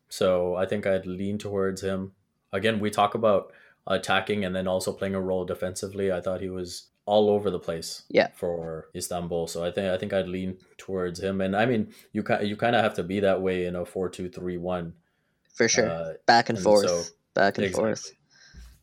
So 0.09 0.55
I 0.55 0.67
think 0.67 0.87
I'd 0.87 1.05
lean 1.05 1.37
towards 1.37 1.83
him. 1.83 2.13
Again, 2.53 2.79
we 2.79 2.91
talk 2.91 3.17
about 3.17 3.53
attacking 3.87 4.45
and 4.45 4.55
then 4.55 4.69
also 4.69 4.93
playing 4.93 5.15
a 5.15 5.21
role 5.21 5.45
defensively. 5.45 6.13
I 6.13 6.21
thought 6.21 6.41
he 6.41 6.49
was 6.49 6.91
all 7.07 7.31
over 7.31 7.51
the 7.51 7.59
place. 7.59 8.05
Yeah. 8.09 8.29
For 8.35 8.89
Istanbul, 8.95 9.47
so 9.47 9.65
I 9.65 9.71
think 9.71 9.93
I 9.93 9.97
think 9.97 10.13
I'd 10.13 10.29
lean 10.29 10.59
towards 10.79 11.21
him. 11.21 11.41
And 11.41 11.57
I 11.57 11.67
mean, 11.67 11.93
you 12.13 12.23
kind 12.23 12.47
you 12.47 12.57
kind 12.57 12.77
of 12.77 12.83
have 12.83 12.95
to 12.95 13.03
be 13.03 13.21
that 13.21 13.41
way 13.41 13.67
in 13.67 13.77
a 13.77 13.85
four 13.85 14.09
two 14.09 14.29
three 14.29 14.59
one. 14.59 14.95
For 15.55 15.69
sure, 15.69 15.91
uh, 15.91 16.13
back 16.27 16.49
and, 16.49 16.59
and 16.59 16.65
forth. 16.65 16.89
So, 16.89 17.03
back 17.41 17.57
and 17.57 17.65
exactly. 17.65 17.89
forth. 17.89 18.13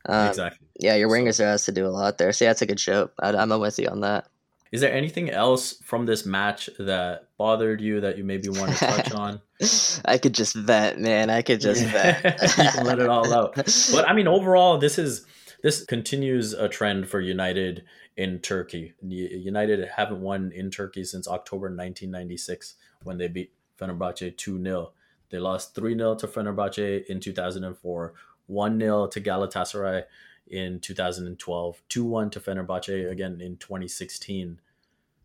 Um, 0.06 0.28
exactly. 0.30 0.68
Yeah, 0.80 0.96
your 0.96 1.10
wingers 1.10 1.36
so. 1.36 1.46
are 1.46 1.50
asked 1.50 1.66
to 1.66 1.72
do 1.72 1.86
a 1.86 1.90
lot 1.90 2.18
there. 2.18 2.32
So 2.32 2.46
yeah, 2.46 2.52
it's 2.52 2.62
a 2.62 2.66
good 2.66 2.80
show. 2.80 3.10
I, 3.20 3.30
I'm 3.30 3.50
with 3.60 3.78
you 3.78 3.88
on 3.88 4.02
that. 4.02 4.28
Is 4.72 4.82
there 4.82 4.92
anything 4.92 5.30
else 5.30 5.78
from 5.84 6.06
this 6.06 6.26
match 6.26 6.70
that 6.78 7.30
bothered 7.38 7.80
you 7.80 8.02
that 8.02 8.18
you 8.18 8.24
maybe 8.24 8.50
want 8.50 8.76
to 8.76 8.86
touch 8.86 9.12
on? 9.12 9.42
I 10.06 10.18
could 10.18 10.34
just 10.34 10.56
vent, 10.56 11.00
man. 11.00 11.30
I 11.30 11.42
could 11.42 11.62
just 11.62 11.84
vent. 11.84 12.24
let 12.84 13.00
it 13.00 13.08
all 13.08 13.32
out. 13.34 13.56
But 13.56 14.10
I 14.10 14.14
mean, 14.14 14.28
overall, 14.28 14.78
this 14.78 14.98
is 14.98 15.26
this 15.64 15.86
continues 15.86 16.54
a 16.54 16.68
trend 16.68 17.08
for 17.08 17.22
United 17.22 17.84
in 18.18 18.40
Turkey. 18.40 18.94
United 19.02 19.88
haven't 19.96 20.22
won 20.22 20.52
in 20.52 20.70
Turkey 20.70 21.04
since 21.04 21.28
October 21.28 21.68
1996 21.68 22.76
when 23.04 23.18
they 23.18 23.28
beat 23.28 23.54
Fenerbahce 23.80 24.36
2 24.36 24.64
0. 24.64 24.92
They 25.30 25.40
lost 25.40 25.76
3 25.76 25.98
0 25.98 26.16
to 26.16 26.28
Fenerbahce 26.28 27.06
in 27.06 27.20
2004, 27.20 28.14
1 28.48 28.80
0 28.80 29.08
to 29.08 29.22
Galatasaray 29.22 30.04
in 30.48 30.80
2012, 30.80 31.82
2 31.90 32.06
1 32.06 32.30
to 32.32 32.40
Fenerbahce 32.40 33.10
again 33.12 33.42
in 33.42 33.58
2016. 33.58 34.60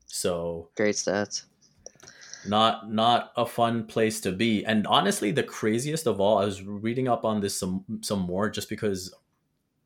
So 0.06 0.68
great 0.76 0.96
stats. 0.96 1.44
Not 2.46 2.90
not 2.92 3.32
a 3.36 3.46
fun 3.46 3.86
place 3.86 4.20
to 4.22 4.32
be. 4.32 4.64
And 4.64 4.86
honestly, 4.86 5.30
the 5.30 5.44
craziest 5.44 6.06
of 6.06 6.20
all, 6.20 6.38
I 6.38 6.44
was 6.44 6.62
reading 6.62 7.08
up 7.08 7.24
on 7.24 7.40
this 7.40 7.56
some 7.56 7.84
some 8.02 8.20
more 8.20 8.50
just 8.50 8.68
because 8.68 9.14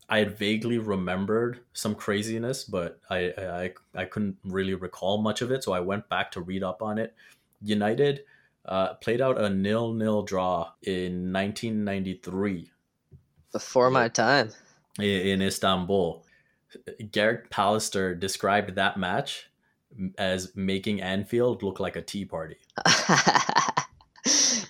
I 0.08 0.18
had 0.18 0.38
vaguely 0.38 0.78
remembered 0.78 1.60
some 1.72 1.94
craziness, 1.94 2.64
but 2.64 2.98
I, 3.10 3.32
I 3.38 3.72
I 3.94 4.04
couldn't 4.06 4.38
really 4.44 4.74
recall 4.74 5.18
much 5.20 5.42
of 5.42 5.50
it. 5.50 5.64
So 5.64 5.72
I 5.72 5.80
went 5.80 6.08
back 6.08 6.30
to 6.32 6.40
read 6.40 6.62
up 6.62 6.80
on 6.82 6.98
it. 6.98 7.14
United 7.60 8.24
uh, 8.64 8.94
played 8.94 9.20
out 9.20 9.40
a 9.40 9.48
nil-nil 9.48 10.22
draw 10.22 10.72
in 10.82 11.32
1993. 11.32 12.72
Before 13.56 13.90
my 13.90 14.08
time. 14.08 14.50
In 14.98 15.40
Istanbul. 15.40 16.24
Gareth 17.10 17.48
Pallister 17.50 18.18
described 18.18 18.74
that 18.74 18.98
match 18.98 19.48
as 20.18 20.54
making 20.54 21.00
Anfield 21.00 21.62
look 21.62 21.80
like 21.80 21.96
a 21.96 22.02
tea 22.02 22.26
party. 22.26 22.56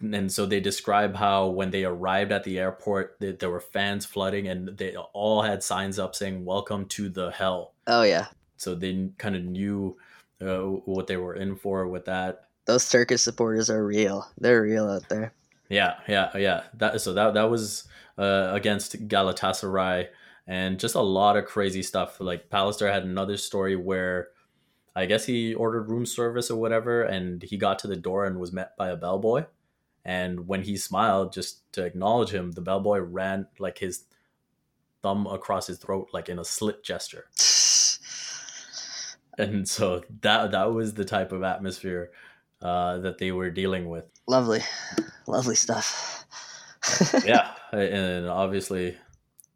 and 0.00 0.32
so 0.32 0.46
they 0.46 0.60
describe 0.60 1.16
how 1.16 1.48
when 1.48 1.70
they 1.70 1.84
arrived 1.84 2.32
at 2.32 2.44
the 2.44 2.58
airport, 2.58 3.16
they, 3.20 3.32
there 3.32 3.50
were 3.50 3.60
fans 3.60 4.06
flooding 4.06 4.48
and 4.48 4.78
they 4.78 4.96
all 4.96 5.42
had 5.42 5.62
signs 5.62 5.98
up 5.98 6.14
saying, 6.14 6.44
Welcome 6.44 6.86
to 6.86 7.10
the 7.10 7.30
hell. 7.30 7.74
Oh, 7.86 8.04
yeah. 8.04 8.28
So 8.56 8.74
they 8.74 9.10
kind 9.18 9.36
of 9.36 9.44
knew 9.44 9.98
uh, 10.40 10.60
what 10.60 11.08
they 11.08 11.18
were 11.18 11.34
in 11.34 11.56
for 11.56 11.86
with 11.88 12.06
that 12.06 12.48
those 12.70 12.88
Turkish 12.88 13.22
supporters 13.22 13.68
are 13.68 13.84
real. 13.84 14.28
They're 14.38 14.62
real 14.62 14.88
out 14.88 15.08
there. 15.08 15.32
Yeah, 15.70 15.94
yeah, 16.08 16.36
yeah. 16.36 16.62
That 16.74 17.00
so 17.00 17.14
that 17.14 17.34
that 17.34 17.48
was 17.48 17.84
uh, 18.18 18.50
against 18.52 19.08
Galatasaray, 19.08 20.08
and 20.46 20.80
just 20.80 20.96
a 20.96 21.00
lot 21.00 21.36
of 21.36 21.46
crazy 21.46 21.82
stuff. 21.82 22.20
Like 22.20 22.50
Pallister 22.50 22.92
had 22.92 23.04
another 23.04 23.36
story 23.36 23.76
where 23.76 24.28
I 24.96 25.06
guess 25.06 25.24
he 25.24 25.54
ordered 25.54 25.88
room 25.88 26.04
service 26.04 26.50
or 26.50 26.60
whatever, 26.60 27.02
and 27.02 27.42
he 27.42 27.56
got 27.56 27.78
to 27.80 27.86
the 27.86 27.96
door 27.96 28.26
and 28.26 28.40
was 28.40 28.52
met 28.52 28.76
by 28.76 28.88
a 28.88 28.96
bellboy. 28.96 29.46
And 30.04 30.48
when 30.48 30.62
he 30.62 30.76
smiled, 30.76 31.32
just 31.32 31.70
to 31.74 31.84
acknowledge 31.84 32.30
him, 32.30 32.52
the 32.52 32.62
bellboy 32.62 32.98
ran 32.98 33.46
like 33.58 33.78
his 33.78 34.04
thumb 35.02 35.26
across 35.28 35.68
his 35.68 35.78
throat, 35.78 36.08
like 36.12 36.28
in 36.28 36.40
a 36.40 36.44
slit 36.44 36.82
gesture. 36.82 37.26
and 39.38 39.68
so 39.68 40.02
that 40.22 40.50
that 40.50 40.72
was 40.72 40.94
the 40.94 41.04
type 41.04 41.30
of 41.30 41.44
atmosphere 41.44 42.10
uh, 42.62 42.98
that 42.98 43.18
they 43.18 43.32
were 43.32 43.50
dealing 43.50 43.88
with. 43.88 44.04
Lovely, 44.26 44.60
lovely 45.26 45.54
stuff. 45.54 46.24
yeah, 47.24 47.52
and 47.72 48.28
obviously 48.28 48.96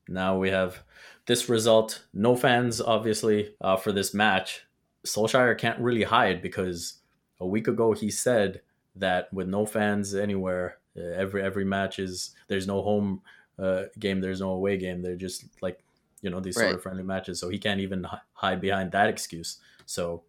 now 0.08 0.38
we 0.38 0.50
have 0.50 0.82
this 1.26 1.48
result. 1.48 2.04
No 2.12 2.36
fans, 2.36 2.80
obviously, 2.80 3.54
uh, 3.60 3.76
for 3.76 3.92
this 3.92 4.14
match. 4.14 4.66
Solskjaer 5.06 5.58
can't 5.58 5.78
really 5.80 6.04
hide 6.04 6.40
because 6.40 7.00
a 7.40 7.46
week 7.46 7.68
ago 7.68 7.92
he 7.92 8.10
said 8.10 8.62
that 8.96 9.32
with 9.32 9.48
no 9.48 9.66
fans 9.66 10.14
anywhere, 10.14 10.78
uh, 10.96 11.02
every 11.02 11.42
every 11.42 11.64
match 11.64 11.98
is 11.98 12.30
there's 12.48 12.66
no 12.66 12.82
home 12.82 13.20
uh, 13.58 13.84
game, 13.98 14.20
there's 14.20 14.40
no 14.40 14.50
away 14.50 14.76
game. 14.78 15.02
They're 15.02 15.16
just 15.16 15.44
like 15.60 15.82
you 16.22 16.30
know 16.30 16.40
these 16.40 16.56
right. 16.56 16.64
sort 16.64 16.76
of 16.76 16.82
friendly 16.82 17.02
matches, 17.02 17.38
so 17.38 17.48
he 17.48 17.58
can't 17.58 17.80
even 17.80 18.06
hide 18.32 18.60
behind 18.60 18.92
that 18.92 19.08
excuse. 19.08 19.58
So 19.86 20.22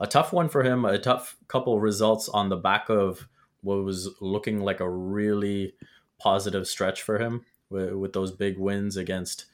a 0.00 0.06
tough 0.06 0.32
one 0.32 0.48
for 0.48 0.62
him, 0.62 0.84
a 0.84 0.98
tough 0.98 1.36
couple 1.48 1.80
results 1.80 2.28
on 2.28 2.48
the 2.48 2.56
back 2.56 2.88
of 2.88 3.28
what 3.62 3.84
was 3.84 4.10
looking 4.20 4.60
like 4.60 4.80
a 4.80 4.88
really 4.88 5.74
positive 6.18 6.66
stretch 6.66 7.02
for 7.02 7.18
him 7.18 7.44
with, 7.70 7.92
with 7.92 8.12
those 8.12 8.30
big 8.30 8.58
wins 8.58 8.96
against 8.96 9.46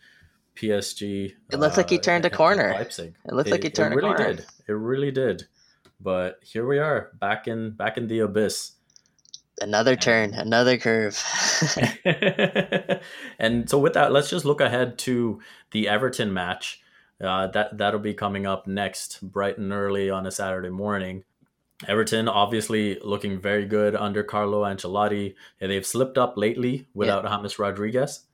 PSG. 0.57 1.35
It 1.53 1.59
looks 1.59 1.76
uh, 1.76 1.81
like 1.81 1.90
he 1.90 1.98
uh, 1.98 2.03
turned 2.03 2.24
a 2.24 2.31
corner. 2.31 2.72
Leipzig. 2.72 3.14
It 3.24 3.35
looks 3.35 3.48
it, 3.48 3.53
like 3.53 3.62
he 3.62 3.70
turned 3.70 3.92
it 3.92 3.96
really 3.96 4.12
a 4.12 4.16
corner. 4.16 4.35
Did. 4.35 4.46
It 4.68 4.72
really 4.72 5.11
did. 5.11 5.46
But 6.00 6.40
here 6.42 6.66
we 6.66 6.79
are, 6.79 7.11
back 7.20 7.46
in 7.46 7.72
back 7.72 7.98
in 7.98 8.09
the 8.09 8.20
abyss. 8.20 8.72
Another 9.61 9.94
turn, 9.94 10.33
another 10.33 10.79
curve. 10.79 11.22
and 13.38 13.68
so 13.68 13.79
with 13.79 13.92
that, 13.92 14.11
let's 14.11 14.31
just 14.31 14.46
look 14.46 14.62
ahead 14.62 14.96
to 15.00 15.40
the 15.72 15.87
Everton 15.87 16.33
match. 16.33 16.81
Uh, 17.20 17.46
that 17.48 17.76
that'll 17.76 18.00
be 18.00 18.14
coming 18.14 18.46
up 18.46 18.66
next, 18.66 19.20
bright 19.22 19.59
and 19.59 19.72
early 19.72 20.09
on 20.09 20.26
a 20.26 20.30
Saturday 20.30 20.70
morning. 20.70 21.24
Everton 21.88 22.28
obviously 22.28 22.98
looking 23.02 23.40
very 23.40 23.66
good 23.66 23.94
under 23.94 24.22
Carlo 24.22 24.64
Ancelotti. 24.64 25.35
They've 25.59 25.87
slipped 25.87 26.18
up 26.18 26.37
lately 26.37 26.87
without 26.94 27.24
yeah. 27.24 27.37
James 27.37 27.59
Rodriguez 27.59 28.24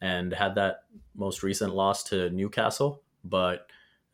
and 0.00 0.32
had 0.32 0.54
that 0.56 0.84
most 1.14 1.42
recent 1.42 1.74
loss 1.74 2.04
to 2.04 2.30
Newcastle. 2.30 3.02
But 3.24 3.66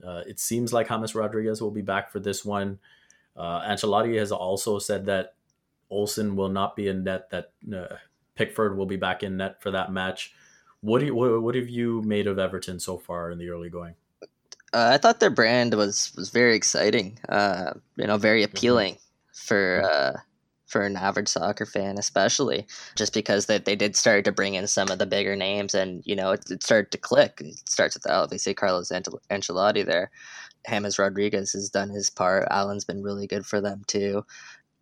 uh, 0.07 0.23
it 0.27 0.39
seems 0.39 0.73
like 0.73 0.89
James 0.89 1.15
Rodriguez 1.15 1.61
will 1.61 1.71
be 1.71 1.83
back 1.83 2.11
for 2.11 2.21
this 2.21 2.45
one. 2.45 2.79
Uh, 3.37 3.61
Ancelotti 3.63 4.19
has 4.19 4.33
also 4.33 4.79
said 4.79 5.07
that 5.07 5.35
Olsen 5.91 6.37
will 6.37 6.49
not 6.49 6.77
be 6.77 6.89
in 6.89 7.05
net. 7.05 7.31
That 7.31 7.53
uh, 7.75 7.97
Pickford 8.35 8.77
will 8.77 8.87
be 8.87 8.97
back 8.97 9.23
in 9.23 9.37
net 9.37 9.63
for 9.63 9.71
that 9.71 9.93
match. 9.93 10.35
What 10.81 11.01
do 11.01 11.07
you, 11.07 11.15
what, 11.15 11.43
what 11.43 11.55
have 11.55 11.69
you 11.69 12.03
made 12.03 12.27
of 12.27 12.39
Everton 12.39 12.79
so 12.79 12.99
far 12.99 13.31
in 13.31 13.39
the 13.39 13.49
early 13.51 13.69
going? 13.71 13.95
Uh, 14.73 14.91
I 14.93 14.99
thought 14.99 15.21
their 15.21 15.31
brand 15.31 15.75
was 15.75 16.13
was 16.17 16.31
very 16.31 16.55
exciting. 16.55 17.19
Uh, 17.29 17.73
you 17.97 18.07
know, 18.07 18.19
very 18.19 18.43
mm-hmm. 18.43 18.57
appealing 18.57 18.95
mm-hmm. 18.95 19.47
for 19.47 19.83
uh, 19.85 20.21
for 20.67 20.83
an 20.83 20.97
average 20.97 21.29
soccer 21.29 21.65
fan, 21.65 21.99
especially 21.99 22.67
just 22.95 23.15
because 23.15 23.47
they, 23.47 23.59
they 23.59 23.75
did 23.75 23.97
start 23.97 24.25
to 24.27 24.33
bring 24.33 24.55
in 24.55 24.67
some 24.67 24.91
of 24.91 24.99
the 24.99 25.07
bigger 25.07 25.35
names, 25.35 25.75
and 25.75 26.03
you 26.05 26.15
know, 26.15 26.33
it, 26.33 26.51
it 26.51 26.63
started 26.63 26.91
to 26.93 26.99
click. 26.99 27.41
It 27.41 27.69
starts 27.69 27.95
with 27.95 28.09
obviously 28.11 28.55
Carlos 28.55 28.91
Ancelotti 28.91 29.85
there. 29.85 30.11
James 30.69 30.99
Rodriguez 30.99 31.53
has 31.53 31.71
done 31.71 31.89
his 31.89 32.11
part. 32.11 32.47
Allan's 32.51 32.85
been 32.85 33.03
really 33.03 33.27
good 33.27 33.47
for 33.47 33.61
them 33.61 33.83
too. 33.87 34.25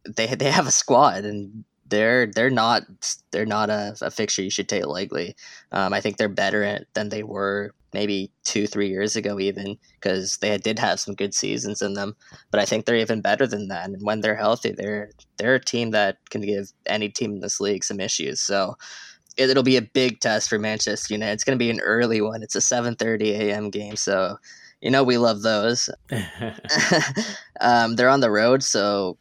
They 0.04 0.26
they 0.26 0.50
have 0.50 0.66
a 0.66 0.72
squad, 0.72 1.24
and 1.24 1.64
they're 1.88 2.26
they're 2.26 2.50
not 2.50 2.82
they're 3.30 3.46
not 3.46 3.70
a, 3.70 3.96
a 4.02 4.10
fixture 4.10 4.42
you 4.42 4.50
should 4.50 4.68
take 4.68 4.86
lightly. 4.86 5.36
Um, 5.72 5.92
I 5.92 6.00
think 6.00 6.16
they're 6.16 6.28
better 6.28 6.84
than 6.94 7.08
they 7.08 7.22
were 7.22 7.72
maybe 7.92 8.30
two 8.44 8.66
three 8.66 8.88
years 8.88 9.16
ago 9.16 9.38
even 9.40 9.76
because 9.94 10.38
they 10.38 10.56
did 10.58 10.78
have 10.78 11.00
some 11.00 11.14
good 11.14 11.34
seasons 11.34 11.82
in 11.82 11.94
them. 11.94 12.16
But 12.50 12.60
I 12.60 12.64
think 12.64 12.84
they're 12.84 12.96
even 12.96 13.20
better 13.20 13.46
than 13.46 13.68
that. 13.68 13.88
And 13.88 13.96
when 14.02 14.20
they're 14.20 14.36
healthy, 14.36 14.72
they're 14.72 15.10
they're 15.36 15.54
a 15.54 15.64
team 15.64 15.90
that 15.92 16.18
can 16.30 16.42
give 16.42 16.72
any 16.86 17.08
team 17.08 17.32
in 17.32 17.40
this 17.40 17.60
league 17.60 17.84
some 17.84 18.00
issues. 18.00 18.40
So 18.40 18.76
it, 19.36 19.54
will 19.54 19.62
be 19.62 19.76
a 19.76 19.82
big 19.82 20.20
test 20.20 20.48
for 20.48 20.58
Manchester 20.58 21.14
United. 21.14 21.32
It's 21.32 21.44
going 21.44 21.58
to 21.58 21.62
be 21.62 21.70
an 21.70 21.80
early 21.80 22.20
one. 22.20 22.42
It's 22.42 22.56
a 22.56 22.60
7:30 22.60 23.30
a.m. 23.32 23.70
game, 23.70 23.96
so 23.96 24.36
you 24.80 24.90
know 24.90 25.04
we 25.04 25.18
love 25.18 25.42
those. 25.42 25.88
um, 27.60 27.96
they're 27.96 28.08
on 28.08 28.20
the 28.20 28.30
road, 28.30 28.62
so 28.62 29.18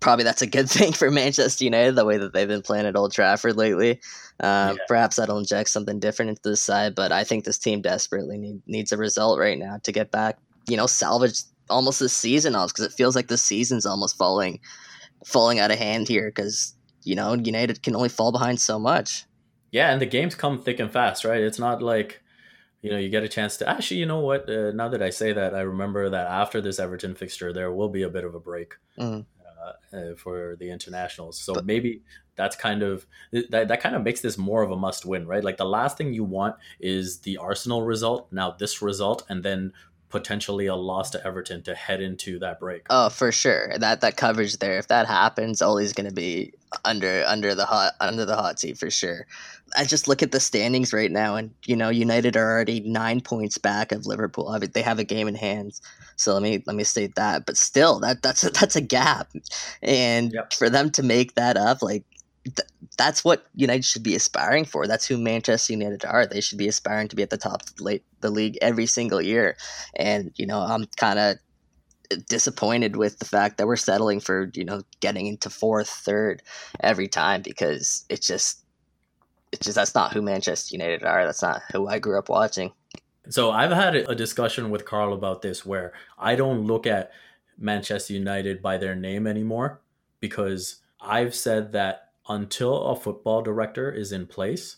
probably 0.00 0.24
that's 0.24 0.42
a 0.42 0.46
good 0.46 0.68
thing 0.70 0.92
for 0.92 1.10
Manchester 1.10 1.64
United, 1.64 1.94
the 1.94 2.04
way 2.04 2.18
that 2.18 2.32
they've 2.32 2.48
been 2.48 2.62
playing 2.62 2.86
at 2.86 2.96
Old 2.96 3.12
Trafford 3.12 3.56
lately. 3.56 4.00
Uh, 4.40 4.74
yeah. 4.76 4.84
Perhaps 4.88 5.16
that'll 5.16 5.38
inject 5.38 5.70
something 5.70 5.98
different 5.98 6.30
into 6.30 6.42
the 6.44 6.56
side, 6.56 6.94
but 6.94 7.12
I 7.12 7.24
think 7.24 7.44
this 7.44 7.58
team 7.58 7.80
desperately 7.80 8.38
need, 8.38 8.62
needs 8.66 8.92
a 8.92 8.96
result 8.96 9.38
right 9.38 9.58
now 9.58 9.78
to 9.82 9.92
get 9.92 10.10
back, 10.10 10.38
you 10.68 10.76
know, 10.76 10.86
salvage 10.86 11.40
almost 11.68 12.00
this 12.00 12.12
season 12.12 12.54
off 12.54 12.72
because 12.72 12.84
it 12.84 12.92
feels 12.92 13.16
like 13.16 13.28
the 13.28 13.38
season's 13.38 13.86
almost 13.86 14.16
falling 14.16 14.60
falling 15.24 15.58
out 15.58 15.70
of 15.70 15.78
hand 15.78 16.08
here 16.08 16.28
because 16.28 16.74
you 17.02 17.14
know 17.14 17.34
United 17.34 17.82
can 17.82 17.96
only 17.96 18.08
fall 18.08 18.32
behind 18.32 18.60
so 18.60 18.78
much. 18.78 19.24
Yeah, 19.72 19.92
and 19.92 20.00
the 20.00 20.06
games 20.06 20.34
come 20.34 20.62
thick 20.62 20.78
and 20.78 20.90
fast, 20.92 21.24
right? 21.24 21.42
It's 21.42 21.58
not 21.58 21.82
like 21.82 22.22
you 22.82 22.90
know 22.90 22.98
you 22.98 23.08
get 23.08 23.24
a 23.24 23.28
chance 23.28 23.56
to 23.58 23.68
actually. 23.68 23.98
You 23.98 24.06
know 24.06 24.20
what? 24.20 24.48
Uh, 24.48 24.72
now 24.72 24.88
that 24.88 25.02
I 25.02 25.10
say 25.10 25.32
that, 25.32 25.54
I 25.54 25.60
remember 25.60 26.08
that 26.10 26.28
after 26.28 26.60
this 26.60 26.78
Everton 26.78 27.14
fixture, 27.14 27.52
there 27.52 27.72
will 27.72 27.88
be 27.88 28.02
a 28.02 28.08
bit 28.08 28.24
of 28.24 28.34
a 28.34 28.40
break. 28.40 28.74
Mm. 28.98 29.26
Uh, 29.92 30.14
for 30.16 30.56
the 30.58 30.70
internationals. 30.70 31.38
So 31.38 31.54
but, 31.54 31.64
maybe 31.64 32.02
that's 32.36 32.56
kind 32.56 32.82
of 32.82 33.06
that, 33.32 33.68
that 33.68 33.80
kind 33.80 33.96
of 33.96 34.02
makes 34.02 34.20
this 34.20 34.36
more 34.36 34.62
of 34.62 34.70
a 34.70 34.76
must 34.76 35.06
win, 35.06 35.26
right? 35.26 35.42
Like 35.42 35.56
the 35.56 35.64
last 35.64 35.96
thing 35.96 36.12
you 36.12 36.24
want 36.24 36.56
is 36.78 37.20
the 37.20 37.38
Arsenal 37.38 37.82
result, 37.82 38.28
now 38.30 38.50
this 38.50 38.82
result, 38.82 39.24
and 39.28 39.42
then 39.42 39.72
potentially 40.08 40.66
a 40.66 40.74
loss 40.74 41.10
to 41.10 41.26
Everton 41.26 41.62
to 41.64 41.74
head 41.74 42.00
into 42.00 42.38
that 42.38 42.60
break. 42.60 42.86
Oh, 42.90 43.08
for 43.08 43.32
sure. 43.32 43.72
That 43.78 44.00
that 44.02 44.16
coverage 44.16 44.58
there, 44.58 44.78
if 44.78 44.88
that 44.88 45.06
happens, 45.06 45.60
Ole's 45.60 45.92
going 45.92 46.08
to 46.08 46.14
be 46.14 46.52
under 46.84 47.24
under 47.26 47.54
the 47.54 47.64
hot 47.64 47.94
under 48.00 48.24
the 48.24 48.36
hot 48.36 48.60
seat 48.60 48.78
for 48.78 48.90
sure. 48.90 49.26
I 49.76 49.84
just 49.84 50.06
look 50.06 50.22
at 50.22 50.30
the 50.30 50.40
standings 50.40 50.92
right 50.92 51.10
now, 51.10 51.36
and 51.36 51.52
you 51.64 51.76
know, 51.76 51.88
United 51.88 52.36
are 52.36 52.50
already 52.50 52.80
nine 52.80 53.20
points 53.20 53.58
back 53.58 53.90
of 53.92 54.06
Liverpool. 54.06 54.48
I 54.48 54.58
mean, 54.58 54.70
they 54.72 54.82
have 54.82 54.98
a 54.98 55.04
game 55.04 55.26
in 55.26 55.34
hand, 55.34 55.80
so 56.14 56.32
let 56.34 56.42
me 56.42 56.62
let 56.66 56.76
me 56.76 56.84
state 56.84 57.16
that. 57.16 57.46
But 57.46 57.56
still, 57.56 57.98
that 58.00 58.22
that's 58.22 58.44
a, 58.44 58.50
that's 58.50 58.76
a 58.76 58.80
gap, 58.80 59.32
and 59.82 60.32
yep. 60.32 60.52
for 60.52 60.70
them 60.70 60.90
to 60.92 61.02
make 61.02 61.34
that 61.34 61.56
up, 61.56 61.82
like 61.82 62.04
that's 62.96 63.24
what 63.24 63.46
United 63.54 63.84
should 63.84 64.02
be 64.02 64.14
aspiring 64.14 64.64
for. 64.64 64.86
That's 64.86 65.06
who 65.06 65.18
Manchester 65.18 65.74
United 65.74 66.04
are. 66.04 66.26
They 66.26 66.40
should 66.40 66.58
be 66.58 66.68
aspiring 66.68 67.08
to 67.08 67.16
be 67.16 67.22
at 67.22 67.30
the 67.30 67.36
top 67.36 67.62
of 67.62 67.76
the, 67.76 68.30
league 68.30 68.58
every 68.60 68.86
single 68.86 69.20
year. 69.20 69.56
And 69.94 70.32
you 70.36 70.46
know, 70.46 70.60
I'm 70.60 70.86
kind 70.96 71.18
of 71.18 71.36
disappointed 72.28 72.96
with 72.96 73.18
the 73.18 73.24
fact 73.24 73.58
that 73.58 73.66
we're 73.66 73.76
settling 73.76 74.20
for 74.20 74.50
you 74.54 74.64
know 74.64 74.82
getting 75.00 75.26
into 75.26 75.50
fourth, 75.50 75.88
third 75.88 76.42
every 76.80 77.08
time 77.08 77.42
because 77.42 78.04
it's 78.08 78.26
just 78.26 78.64
it's 79.52 79.64
just 79.64 79.76
that's 79.76 79.94
not 79.94 80.12
who 80.12 80.22
Manchester 80.22 80.74
United 80.74 81.04
are. 81.04 81.24
That's 81.24 81.42
not 81.42 81.62
who 81.72 81.88
I 81.88 81.98
grew 81.98 82.18
up 82.18 82.28
watching. 82.28 82.72
So 83.28 83.50
I've 83.50 83.72
had 83.72 83.96
a 83.96 84.14
discussion 84.14 84.70
with 84.70 84.84
Carl 84.84 85.12
about 85.12 85.42
this 85.42 85.66
where 85.66 85.92
I 86.18 86.36
don't 86.36 86.66
look 86.66 86.86
at 86.86 87.10
Manchester 87.58 88.12
United 88.12 88.62
by 88.62 88.78
their 88.78 88.94
name 88.94 89.26
anymore 89.26 89.80
because 90.20 90.76
I've 91.00 91.34
said 91.34 91.72
that 91.72 92.05
until 92.28 92.82
a 92.84 92.96
football 92.96 93.42
director 93.42 93.90
is 93.90 94.12
in 94.12 94.26
place, 94.26 94.76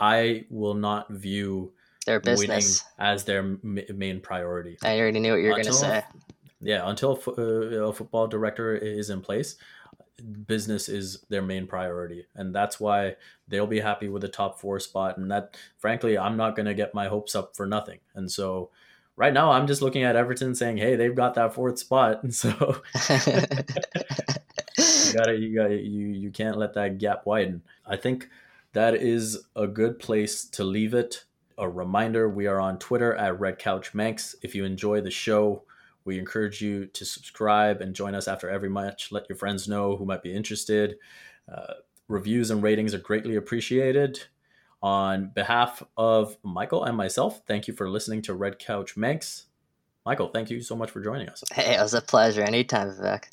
I 0.00 0.44
will 0.50 0.74
not 0.74 1.10
view 1.10 1.72
their 2.06 2.20
business. 2.20 2.84
as 2.98 3.24
their 3.24 3.40
m- 3.40 3.80
main 3.94 4.20
priority. 4.20 4.78
I 4.82 4.98
already 4.98 5.20
knew 5.20 5.32
what 5.32 5.40
you 5.40 5.48
were 5.48 5.54
going 5.54 5.66
to 5.66 5.72
say. 5.72 6.02
Yeah, 6.60 6.88
until 6.88 7.20
a, 7.26 7.30
uh, 7.30 7.88
a 7.88 7.92
football 7.92 8.26
director 8.26 8.74
is 8.74 9.10
in 9.10 9.20
place, 9.20 9.56
business 10.46 10.88
is 10.88 11.24
their 11.28 11.42
main 11.42 11.66
priority. 11.66 12.26
And 12.34 12.54
that's 12.54 12.80
why 12.80 13.16
they'll 13.46 13.66
be 13.66 13.80
happy 13.80 14.08
with 14.08 14.22
the 14.22 14.28
top 14.28 14.60
four 14.60 14.80
spot. 14.80 15.16
And 15.18 15.30
that 15.30 15.56
frankly 15.78 16.18
i'm 16.18 16.36
not 16.36 16.56
going 16.56 16.66
to 16.66 16.74
get 16.74 16.94
my 16.94 17.06
hopes 17.08 17.34
up 17.34 17.54
for 17.56 17.66
nothing. 17.66 18.00
And 18.14 18.30
so 18.30 18.70
right 19.16 19.32
now 19.32 19.52
i'm 19.52 19.66
just 19.66 19.82
looking 19.82 20.02
at 20.02 20.16
everton 20.16 20.54
saying 20.54 20.78
hey 20.78 20.96
they've 20.96 21.14
got 21.14 21.34
that 21.34 21.54
fourth 21.54 21.78
spot. 21.78 22.22
And 22.24 22.34
so 22.42 22.82
you 24.78 25.12
gotta 25.14 25.36
you 25.36 25.54
gotta 25.54 25.76
you 25.76 26.06
you 26.06 26.30
can't 26.30 26.58
let 26.58 26.74
that 26.74 26.98
gap 26.98 27.26
widen 27.26 27.62
i 27.86 27.96
think 27.96 28.28
that 28.72 28.94
is 28.94 29.44
a 29.56 29.66
good 29.66 29.98
place 29.98 30.44
to 30.44 30.64
leave 30.64 30.94
it 30.94 31.24
a 31.56 31.68
reminder 31.68 32.28
we 32.28 32.46
are 32.46 32.60
on 32.60 32.78
twitter 32.78 33.14
at 33.14 33.38
red 33.40 33.58
couch 33.58 33.94
manx 33.94 34.36
if 34.42 34.54
you 34.54 34.64
enjoy 34.64 35.00
the 35.00 35.10
show 35.10 35.62
we 36.08 36.18
encourage 36.18 36.62
you 36.62 36.86
to 36.86 37.04
subscribe 37.04 37.82
and 37.82 37.94
join 37.94 38.14
us 38.14 38.26
after 38.26 38.48
every 38.48 38.70
match. 38.70 39.12
Let 39.12 39.28
your 39.28 39.36
friends 39.36 39.68
know 39.68 39.94
who 39.94 40.06
might 40.06 40.22
be 40.22 40.34
interested. 40.34 40.96
Uh, 41.52 41.74
reviews 42.08 42.50
and 42.50 42.62
ratings 42.62 42.94
are 42.94 42.98
greatly 42.98 43.36
appreciated. 43.36 44.24
On 44.82 45.30
behalf 45.34 45.82
of 45.98 46.38
Michael 46.42 46.84
and 46.84 46.96
myself, 46.96 47.42
thank 47.46 47.68
you 47.68 47.74
for 47.74 47.90
listening 47.90 48.22
to 48.22 48.32
Red 48.32 48.58
Couch 48.58 48.96
Manx. 48.96 49.46
Michael, 50.06 50.28
thank 50.28 50.48
you 50.48 50.62
so 50.62 50.74
much 50.74 50.90
for 50.90 51.02
joining 51.02 51.28
us. 51.28 51.44
Hey, 51.52 51.76
it 51.76 51.80
was 51.82 51.92
a 51.92 52.00
pleasure. 52.00 52.42
Anytime, 52.42 52.88
Vivek. 52.88 53.24